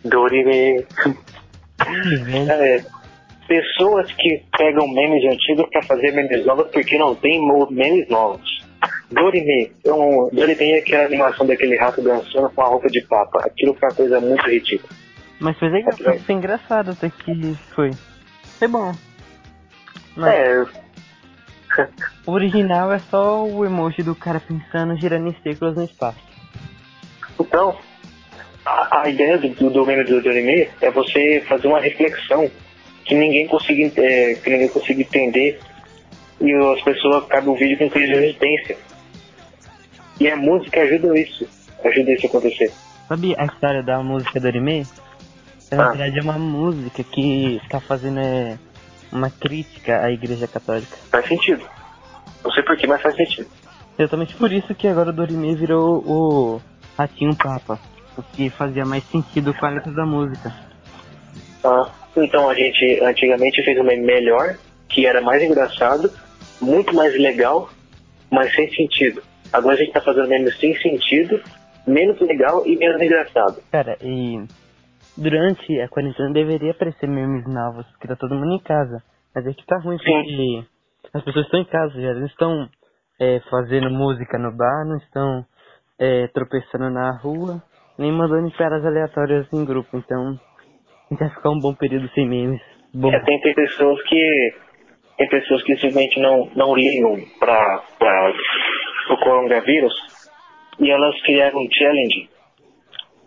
Dorime. 0.04 0.86
Ih, 1.88 2.24
velho. 2.24 2.52
É, 2.52 2.86
pessoas 3.48 4.12
que 4.14 4.44
pegam 4.58 4.88
memes 4.88 5.24
antigos 5.34 5.70
pra 5.72 5.82
fazer 5.84 6.12
memes 6.12 6.46
novos 6.46 6.68
porque 6.72 6.98
não 6.98 7.16
tem 7.16 7.42
memes 7.72 8.08
novos. 8.10 8.57
Dorime, 9.12 9.72
é 9.86 9.94
um, 9.94 10.30
Dorime 10.32 10.72
é 10.72 10.80
aquela 10.80 11.06
animação 11.06 11.46
daquele 11.46 11.78
rato 11.78 12.02
dançando 12.02 12.50
com 12.50 12.62
a 12.62 12.68
roupa 12.68 12.90
de 12.90 13.02
papa. 13.02 13.40
Aquilo 13.46 13.74
foi 13.76 13.90
uma 13.90 13.96
coisa 13.96 14.20
muito 14.20 14.46
ridícula. 14.46 14.90
Mas 15.40 15.58
foi 15.58 15.70
legal, 15.70 15.94
foi 15.94 16.36
engraçado 16.36 16.92
até 16.92 17.10
que 17.10 17.56
foi. 17.74 17.92
Foi 18.60 18.68
bom. 18.68 18.92
Mas 20.16 20.34
É, 20.34 20.66
o 22.26 22.32
original 22.32 22.92
é 22.92 23.00
só 23.00 23.46
o 23.46 23.64
emoji 23.64 24.02
do 24.02 24.16
cara 24.16 24.40
pensando 24.40 24.98
girando 24.98 25.28
em 25.28 25.36
círculos 25.44 25.76
no 25.76 25.84
espaço. 25.84 26.18
então, 27.40 27.78
a, 28.66 29.04
a 29.04 29.10
ideia 29.10 29.38
do, 29.38 29.50
do, 29.50 29.70
do 29.70 29.86
meme 29.86 30.04
do 30.04 30.22
Dorime 30.22 30.70
é 30.82 30.90
você 30.90 31.44
fazer 31.48 31.68
uma 31.68 31.80
reflexão 31.80 32.50
que 33.06 33.16
ninguém 33.16 33.48
consiga, 33.48 34.02
é, 34.02 34.34
que 34.34 34.50
ninguém 34.50 34.68
consiga 34.68 35.02
entender 35.02 35.60
e 36.42 36.54
as 36.74 36.82
pessoas 36.82 37.24
acabam 37.24 37.54
o 37.54 37.58
vídeo 37.58 37.78
com 37.78 37.90
crise 37.90 38.12
de 38.12 38.20
resistência. 38.20 38.78
E 40.20 40.28
a 40.30 40.36
música 40.36 40.82
ajuda 40.82 41.18
isso, 41.20 41.48
ajuda 41.84 42.12
isso 42.12 42.26
a 42.26 42.30
acontecer. 42.30 42.72
Sabe 43.08 43.36
a 43.38 43.46
história 43.46 43.84
da 43.84 44.02
música 44.02 44.40
do 44.40 44.48
anime? 44.48 44.86
Na 45.72 45.86
Ah. 45.86 45.90
verdade 45.90 46.20
é 46.20 46.22
uma 46.22 46.38
música 46.40 47.04
que 47.04 47.60
está 47.64 47.80
fazendo 47.80 48.20
é, 48.20 48.58
uma 49.12 49.30
crítica 49.30 50.02
à 50.04 50.12
igreja 50.12 50.48
católica. 50.48 50.98
Faz 51.12 51.28
sentido. 51.28 51.64
Não 52.44 52.52
sei 52.52 52.64
porquê, 52.64 52.88
mas 52.88 53.02
faz 53.02 53.16
sentido. 53.16 53.48
Exatamente 54.00 54.36
por 54.36 54.52
isso 54.52 54.74
que 54.76 54.88
agora 54.88 55.10
o 55.10 55.14
Dorime 55.14 55.56
virou 55.56 56.04
o 56.06 56.62
Ratinho 56.98 57.36
Papa. 57.36 57.80
O 58.18 58.24
que 58.24 58.50
fazia 58.50 58.86
mais 58.86 59.04
sentido 59.06 59.54
com 59.54 59.66
a 59.66 59.70
letra 59.70 59.92
da 59.92 60.06
música. 60.06 60.54
Ah, 61.64 61.90
então 62.16 62.50
a 62.50 62.54
gente 62.56 63.00
antigamente 63.04 63.62
fez 63.64 63.78
um 63.80 63.84
meme 63.84 64.04
melhor, 64.06 64.56
que 64.90 65.06
era 65.06 65.22
mais 65.22 65.42
engraçado, 65.44 66.12
muito 66.62 66.96
mais 66.96 67.14
legal, 67.20 67.70
mas 68.32 68.54
sem 68.56 68.70
sentido. 68.74 69.22
Agora 69.54 69.76
a 69.76 69.78
gente 69.78 69.92
tá 69.92 70.02
fazendo 70.02 70.28
meme 70.28 70.52
sem 70.54 70.76
sentido, 70.76 71.42
menos 71.88 72.20
legal 72.20 72.66
e 72.66 72.78
menos 72.78 73.02
engraçado. 73.02 73.62
Cara, 73.72 73.98
e 74.02 74.46
durante 75.18 75.80
a 75.82 75.88
quarentena 75.88 76.32
deveria 76.32 76.72
aparecer 76.72 77.08
memes 77.08 77.46
novos, 77.48 77.86
porque 77.92 78.08
tá 78.08 78.16
todo 78.16 78.36
mundo 78.36 78.54
em 78.54 78.64
casa. 78.64 79.02
Mas 79.34 79.46
é 79.46 79.54
que 79.54 79.66
tá 79.66 79.78
ruim, 79.78 79.98
porque 79.98 80.66
as 81.14 81.24
pessoas 81.24 81.46
estão 81.46 81.60
em 81.60 81.66
casa, 81.66 82.02
já 82.02 82.14
não 82.14 82.26
estão 82.26 82.70
é, 83.20 83.40
fazendo 83.50 83.90
música 83.90 84.38
no 84.38 84.56
bar, 84.56 84.86
não 84.86 84.98
estão 84.98 85.46
é, 86.00 86.28
tropeçando 86.28 86.90
na 86.90 87.18
rua, 87.18 87.62
nem 87.98 88.12
mandando 88.12 88.52
piadas 88.52 88.86
aleatórias 88.86 89.48
em 89.54 89.66
grupo. 89.66 89.98
Então, 89.98 90.30
a 90.30 91.14
gente 91.14 91.20
vai 91.20 91.30
ficar 91.30 91.50
um 91.52 91.60
bom 91.60 91.74
período 91.74 92.10
sem 92.10 92.28
memes. 92.28 92.62
Bom, 92.94 93.12
É, 93.14 93.20
tem, 93.20 93.40
tem 93.42 93.54
pessoas 93.54 94.02
que 94.04 94.52
tem 95.18 95.30
pessoas 95.30 95.64
que 95.64 95.74
simplesmente 95.76 96.20
não, 96.20 96.50
não 96.56 96.76
ligam 96.76 97.18
para 97.40 97.84
o 99.14 99.20
coronavírus 99.20 99.94
e 100.80 100.92
elas 100.92 101.20
criaram 101.22 101.60
um 101.60 101.68
challenge. 101.72 102.30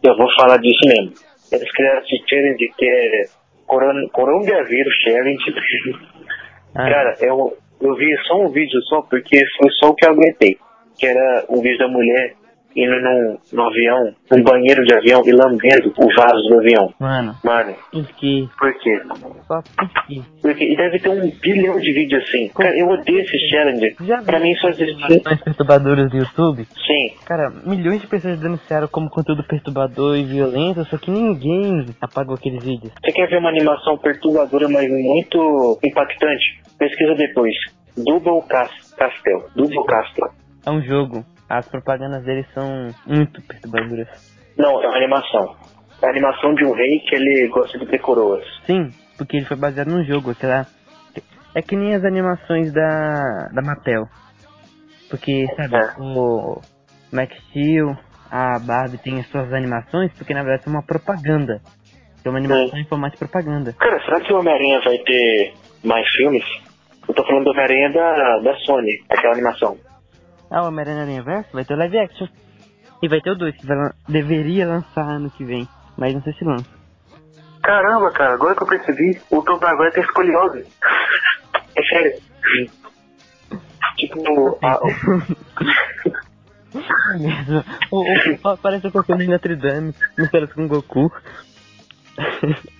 Eu 0.02 0.16
vou 0.16 0.28
falar 0.34 0.58
disso 0.58 0.86
mesmo. 0.86 1.12
Eles 1.52 1.70
criaram 1.72 2.00
esse 2.00 2.22
challenge 2.28 2.72
que 2.78 2.86
é 2.86 3.22
coron, 3.66 4.08
coronavírus 4.12 4.94
challenge. 5.04 5.54
Ah. 6.74 6.88
Cara, 6.88 7.14
eu, 7.20 7.56
eu 7.80 7.94
vi 7.96 8.16
só 8.28 8.40
um 8.40 8.48
vídeo 8.48 8.80
só 8.82 9.02
porque 9.02 9.42
foi 9.58 9.70
só 9.80 9.90
o 9.90 9.94
que 9.94 10.06
eu 10.06 10.10
aguentei. 10.10 10.58
Que 10.98 11.06
era 11.06 11.44
um 11.48 11.60
vídeo 11.60 11.78
da 11.78 11.88
mulher 11.88 12.34
indo 12.76 13.00
num, 13.00 13.38
no 13.52 13.62
avião, 13.68 14.14
num 14.30 14.42
banheiro 14.42 14.84
de 14.84 14.94
avião 14.94 15.22
e 15.26 15.32
lambendo 15.32 15.92
o 15.98 16.14
vaso 16.14 16.48
do 16.48 16.58
avião. 16.60 16.92
mano, 17.00 17.34
Mano, 17.44 17.74
por 17.92 18.06
que? 18.14 18.48
por 18.58 18.72
quê? 18.78 19.00
Só 19.46 19.62
por 19.62 19.88
quê? 20.06 20.22
Porque 20.42 20.64
e 20.64 20.76
deve 20.76 20.98
ter 20.98 21.08
um 21.08 21.30
bilhão 21.40 21.78
de 21.80 21.92
vídeos 21.92 22.22
assim. 22.22 22.48
Cara, 22.48 22.76
eu 22.78 22.88
odeio 22.88 23.20
esse 23.20 23.38
challenge. 23.50 23.96
Já 24.02 24.22
Pra 24.22 24.38
mim 24.38 24.54
só 24.56 24.68
existe. 24.68 24.92
informações 24.94 25.40
perturbadoras 25.42 26.10
do 26.10 26.16
YouTube? 26.18 26.64
Sim. 26.64 27.14
Cara, 27.26 27.50
milhões 27.64 28.00
de 28.00 28.06
pessoas 28.06 28.38
denunciaram 28.38 28.88
como 28.88 29.10
conteúdo 29.10 29.42
perturbador 29.44 30.16
e 30.16 30.24
violento, 30.24 30.84
só 30.84 30.96
que 30.96 31.10
ninguém 31.10 31.86
apagou 32.00 32.34
aqueles 32.34 32.62
vídeos. 32.62 32.92
Você 33.04 33.12
quer 33.12 33.28
ver 33.28 33.38
uma 33.38 33.48
animação 33.50 33.98
perturbadora, 33.98 34.68
mas 34.68 34.88
muito 34.88 35.78
impactante? 35.84 36.60
Pesquisa 36.78 37.14
depois. 37.14 37.54
Double 37.96 38.42
Cas- 38.48 38.94
Castle. 38.96 39.44
Double 39.56 39.84
Castle. 39.86 40.28
É 40.64 40.70
um 40.70 40.80
jogo. 40.82 41.24
As 41.50 41.68
propagandas 41.68 42.22
deles 42.24 42.46
são 42.54 42.94
muito 43.04 43.42
perturbadoras. 43.42 44.08
Não, 44.56 44.80
é 44.80 44.86
uma 44.86 44.96
animação. 44.96 45.56
É 46.00 46.06
a 46.06 46.10
animação 46.10 46.54
de 46.54 46.64
um 46.64 46.72
rei 46.72 47.00
que 47.00 47.16
ele 47.16 47.48
gosta 47.48 47.76
de 47.76 47.86
ter 47.86 47.98
coroas. 47.98 48.44
Sim, 48.66 48.90
porque 49.18 49.36
ele 49.38 49.46
foi 49.46 49.56
baseado 49.56 49.88
num 49.88 50.04
jogo, 50.04 50.30
aquela. 50.30 50.64
É 51.52 51.60
que 51.60 51.74
nem 51.74 51.92
as 51.94 52.04
animações 52.04 52.72
da. 52.72 53.48
da 53.52 53.62
Mattel. 53.62 54.04
Porque, 55.10 55.44
sabe, 55.56 55.74
É. 55.74 56.00
o 56.00 56.60
Max 57.12 57.36
Steel, 57.48 57.96
a 58.30 58.60
Barbie 58.60 58.98
tem 58.98 59.18
as 59.18 59.26
suas 59.26 59.52
animações, 59.52 60.12
porque 60.12 60.32
na 60.32 60.44
verdade 60.44 60.62
é 60.68 60.70
uma 60.70 60.86
propaganda. 60.86 61.60
É 62.24 62.28
uma 62.28 62.38
animação 62.38 62.78
em 62.78 62.84
formato 62.86 63.14
de 63.14 63.18
propaganda. 63.18 63.72
Cara, 63.72 63.98
será 64.04 64.20
que 64.20 64.32
o 64.32 64.38
Homem-Aranha 64.38 64.80
vai 64.84 64.98
ter 64.98 65.52
mais 65.82 66.06
filmes? 66.12 66.44
Eu 67.08 67.14
tô 67.14 67.24
falando 67.24 67.42
do 67.44 67.50
Homem-Aranha 67.50 67.92
da, 67.92 68.38
da 68.38 68.56
Sony, 68.58 68.92
aquela 69.10 69.32
animação. 69.32 69.76
Ah, 70.50 70.62
o 70.62 70.66
Homem-Aranha 70.68 71.22
Verso 71.22 71.50
vai 71.52 71.64
ter 71.64 71.74
o 71.74 71.78
live 71.78 71.98
action. 71.98 72.26
E 73.02 73.08
vai 73.08 73.20
ter 73.20 73.30
o 73.30 73.34
2, 73.36 73.56
que 73.56 73.66
lan- 73.66 73.92
deveria 74.08 74.66
lançar 74.66 75.08
ano 75.08 75.30
que 75.30 75.44
vem. 75.44 75.66
Mas 75.96 76.14
não 76.14 76.22
sei 76.22 76.32
se 76.34 76.44
lança. 76.44 76.68
Caramba, 77.62 78.10
cara, 78.12 78.34
agora 78.34 78.54
que 78.54 78.62
eu 78.62 78.66
percebi, 78.66 79.20
o 79.30 79.42
Tom 79.42 79.58
Maguire 79.60 79.92
tem 79.92 80.02
escoliose. 80.02 80.66
É 81.76 81.82
sério. 81.84 82.18
Tipo, 83.96 84.58
a, 84.62 84.80
É 87.14 87.18
mesmo. 87.18 87.64
O, 87.90 88.02
o, 88.02 88.56
parece 88.58 88.86
o 88.86 89.22
em 89.22 89.28
Notre 89.28 89.56
Dame, 89.56 89.94
misturado 90.18 90.54
com 90.54 90.68
Goku. 90.68 91.10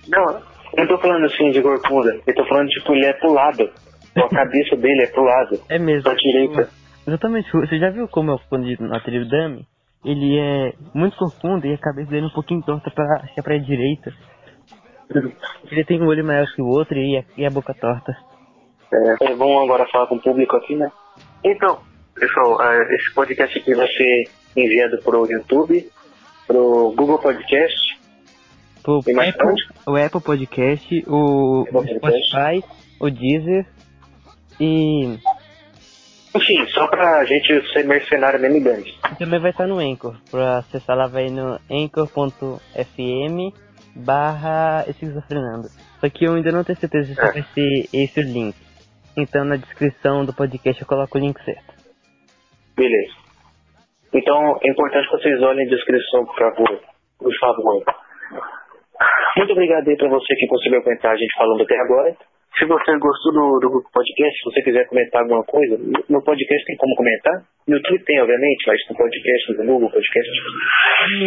Não, 0.09 0.31
eu 0.33 0.41
não 0.77 0.87
tô 0.87 0.97
falando 0.99 1.25
assim 1.25 1.51
de 1.51 1.61
Gorkunda. 1.61 2.19
Eu 2.27 2.35
tô 2.35 2.45
falando, 2.47 2.69
tipo, 2.69 2.93
ele 2.93 3.05
é 3.05 3.13
pro 3.13 3.33
lado. 3.33 3.69
A 4.15 4.27
cabeça 4.29 4.75
dele 4.75 5.03
é 5.03 5.07
pro 5.07 5.23
lado. 5.23 5.61
É 5.69 5.79
mesmo. 5.79 6.03
Pra 6.03 6.13
direita. 6.15 6.69
Exatamente. 7.11 7.51
Você 7.51 7.77
já 7.77 7.89
viu 7.89 8.07
como 8.07 8.31
é 8.31 8.35
o 8.35 8.37
Goku 8.37 8.57
de 8.63 8.81
Notre 8.81 9.25
Dame? 9.27 9.67
Ele 10.03 10.39
é 10.39 10.73
muito 10.93 11.17
profundo 11.17 11.67
e 11.67 11.73
a 11.73 11.77
cabeça 11.77 12.09
dele 12.09 12.25
é 12.25 12.29
um 12.29 12.33
pouquinho 12.33 12.63
torta 12.63 12.89
pra, 12.89 13.03
acho 13.21 13.33
que 13.33 13.39
é 13.39 13.43
pra 13.43 13.57
direita. 13.57 14.13
Ele 15.69 15.83
tem 15.83 16.01
um 16.01 16.07
olho 16.07 16.25
maior 16.25 16.47
que 16.55 16.61
o 16.61 16.67
outro 16.67 16.97
e 16.97 17.17
a, 17.17 17.23
e 17.37 17.45
a 17.45 17.49
boca 17.49 17.73
torta. 17.73 18.15
É, 18.93 19.25
é, 19.25 19.35
vamos 19.35 19.61
agora 19.61 19.85
falar 19.91 20.07
com 20.07 20.15
o 20.15 20.21
público 20.21 20.55
aqui, 20.55 20.75
né? 20.75 20.89
Então, 21.43 21.81
pessoal, 22.15 22.55
uh, 22.55 22.93
esse 22.93 23.13
podcast 23.13 23.59
aqui 23.59 23.75
vai 23.75 23.87
ser 23.87 24.23
enviado 24.55 24.97
pro 25.03 25.29
YouTube, 25.29 25.85
pro 26.47 26.93
Google 26.95 27.19
Podcast, 27.19 27.99
pro 28.81 28.99
Apple, 28.99 29.53
o 29.85 29.95
Apple 29.97 30.21
Podcast, 30.21 31.03
o 31.07 31.61
Apple 31.67 31.73
Podcast. 31.73 32.27
Spotify, 32.29 32.63
o 33.01 33.09
Deezer 33.09 33.67
e 34.59 35.19
Enfim, 36.33 36.65
só 36.67 36.87
pra 36.87 37.25
gente 37.25 37.73
ser 37.73 37.83
mercenário 37.85 38.39
mesmo 38.39 38.57
e 38.57 38.61
grande. 38.61 38.97
também 39.19 39.39
vai 39.39 39.51
estar 39.51 39.67
no 39.67 39.79
Anchor. 39.79 40.15
Pra 40.31 40.59
acessar 40.59 40.95
lá 40.97 41.07
vai 41.07 41.27
no 41.29 41.59
anchor.fm 41.69 43.53
barra 43.95 44.85
esquizofrenando. 44.87 45.67
Só 45.99 46.09
que 46.09 46.25
eu 46.25 46.35
ainda 46.35 46.51
não 46.51 46.63
tenho 46.63 46.77
certeza 46.79 47.13
se 47.13 47.19
É. 47.19 47.31
vai 47.33 47.43
ser 47.53 47.89
esse 47.93 48.19
o 48.19 48.23
link. 48.23 48.55
Então 49.17 49.43
na 49.43 49.57
descrição 49.57 50.23
do 50.25 50.33
podcast 50.33 50.81
eu 50.81 50.87
coloco 50.87 51.17
o 51.17 51.21
link 51.21 51.37
certo. 51.43 51.73
Beleza. 52.77 53.13
Então, 54.13 54.57
é 54.61 54.71
importante 54.71 55.05
que 55.09 55.17
vocês 55.17 55.41
olhem 55.41 55.65
a 55.65 55.69
descrição, 55.69 56.25
por 56.25 56.35
favor. 56.37 56.79
Por 57.17 57.33
favor. 57.39 57.83
Muito 59.37 59.51
obrigado 59.53 59.87
aí 59.87 59.95
pra 59.97 60.09
você 60.09 60.35
que 60.35 60.47
conseguiu 60.47 60.79
aguentar 60.79 61.11
a 61.11 61.15
gente 61.15 61.33
falando 61.37 61.61
até 61.63 61.79
agora. 61.79 62.15
Se 62.59 62.65
você 62.65 62.97
gostou 62.99 63.31
do, 63.33 63.59
do 63.59 63.69
podcast, 63.93 64.37
se 64.37 64.43
você 64.45 64.61
quiser 64.61 64.87
comentar 64.87 65.21
alguma 65.21 65.43
coisa, 65.45 65.77
no- 66.09 66.23
podcast 66.23 66.65
tem 66.65 66.75
como 66.77 66.95
comentar. 66.95 67.43
No 67.67 67.75
YouTube 67.77 68.03
tem, 68.05 68.19
obviamente, 68.21 68.63
mas 68.67 68.77
no 68.89 68.95
podcast, 68.97 69.53
no 69.53 69.65
Google 69.65 69.89
Podcast. 69.89 70.31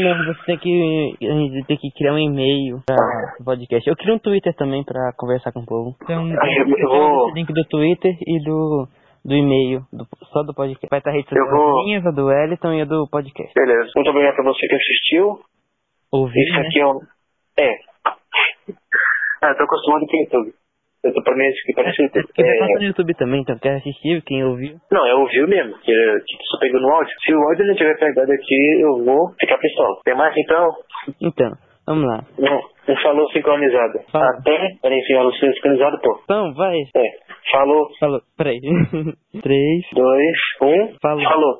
Não, 0.03 0.35
você 0.35 0.45
tem 0.47 0.59
que, 0.59 1.65
tem 1.67 1.77
que 1.79 1.91
criar 1.97 2.13
um 2.15 2.19
e-mail 2.19 2.81
para 2.87 2.97
o 3.41 3.45
podcast. 3.45 3.89
Eu 3.89 3.97
crio 3.97 4.15
um 4.15 4.19
Twitter 4.19 4.55
também 4.55 4.85
pra 4.85 5.13
conversar 5.17 5.51
com 5.53 5.61
o 5.61 5.67
povo. 5.67 5.97
Então, 6.03 6.29
eu- 6.29 6.69
eu 6.79 6.89
vou- 6.89 7.27
o 7.31 7.35
link 7.35 7.53
do 7.53 7.65
Twitter 7.65 8.13
e 8.27 8.45
do, 8.45 8.87
do 9.25 9.35
e-mail, 9.35 9.81
do- 9.93 10.07
só 10.31 10.43
do 10.43 10.55
podcast. 10.55 10.87
Vai 10.91 10.99
estar 11.01 11.11
a 11.11 11.15
rede 11.15 11.29
social 11.29 11.49
vou- 11.51 11.85
minhas, 11.85 12.07
a 12.07 12.11
do 12.11 12.27
Wellington 12.27 12.73
e 12.75 12.83
a 12.83 12.85
do 12.85 13.09
podcast. 13.11 13.53
Beleza. 13.55 13.91
Muito 13.97 14.11
obrigado 14.11 14.35
pra 14.35 14.45
você 14.45 14.67
que 14.69 14.75
assistiu. 14.75 15.39
Ouvir, 16.13 16.43
Esse 16.43 16.53
né? 16.53 16.67
aqui 16.67 16.79
é 16.81 16.87
um. 16.87 17.01
É. 17.59 17.71
Ah, 19.43 19.49
eu 19.51 19.57
tô 19.57 19.65
acostumado 19.65 20.07
com 20.07 20.17
o 20.17 20.21
YouTube. 20.21 20.55
Eu 21.05 21.13
tô 21.13 21.23
pra 21.23 21.37
mim 21.37 21.45
aqui 21.47 21.73
parece. 21.77 21.97
Porque 22.09 22.43
vai 22.43 22.51
É, 22.57 22.59
passar 22.61 22.75
no 22.79 22.85
YouTube 22.85 23.15
também, 23.15 23.41
então 23.43 23.59
quer 23.59 23.75
assistir, 23.77 24.23
quem 24.23 24.43
ouviu. 24.45 24.77
Não, 24.91 25.07
eu 25.07 25.19
ouvi 25.21 25.47
mesmo, 25.47 25.75
que, 25.79 25.93
que 25.93 26.37
só 26.51 26.59
pegou 26.61 26.81
no 26.81 26.89
áudio. 26.95 27.13
Se 27.25 27.35
o 27.35 27.41
áudio 27.49 27.67
não 27.67 27.75
tiver 27.75 27.99
pegado 27.99 28.33
aqui, 28.33 28.81
eu 28.81 29.05
vou 29.05 29.33
ficar 29.39 29.59
pistola. 29.59 29.97
Tem 30.05 30.17
mais 30.17 30.35
então? 30.37 30.69
Então, 31.21 31.51
vamos 31.87 32.05
lá. 32.07 32.25
Não, 32.39 32.59
um 32.89 32.97
falou 33.03 33.29
sincronizado. 33.33 34.01
Fala. 34.11 34.31
Até. 34.41 34.77
Peraí, 34.83 35.01
falou 35.15 35.33
sincronizado, 35.33 36.01
pô. 36.03 36.21
Então, 36.25 36.55
vai. 36.55 36.77
É. 36.97 37.03
Falou. 37.53 37.89
Falou. 38.01 38.21
Peraí. 38.39 38.59
Três. 39.43 39.83
Dois, 39.93 40.37
um. 40.63 40.95
Falou. 41.03 41.23
Falou. 41.23 41.59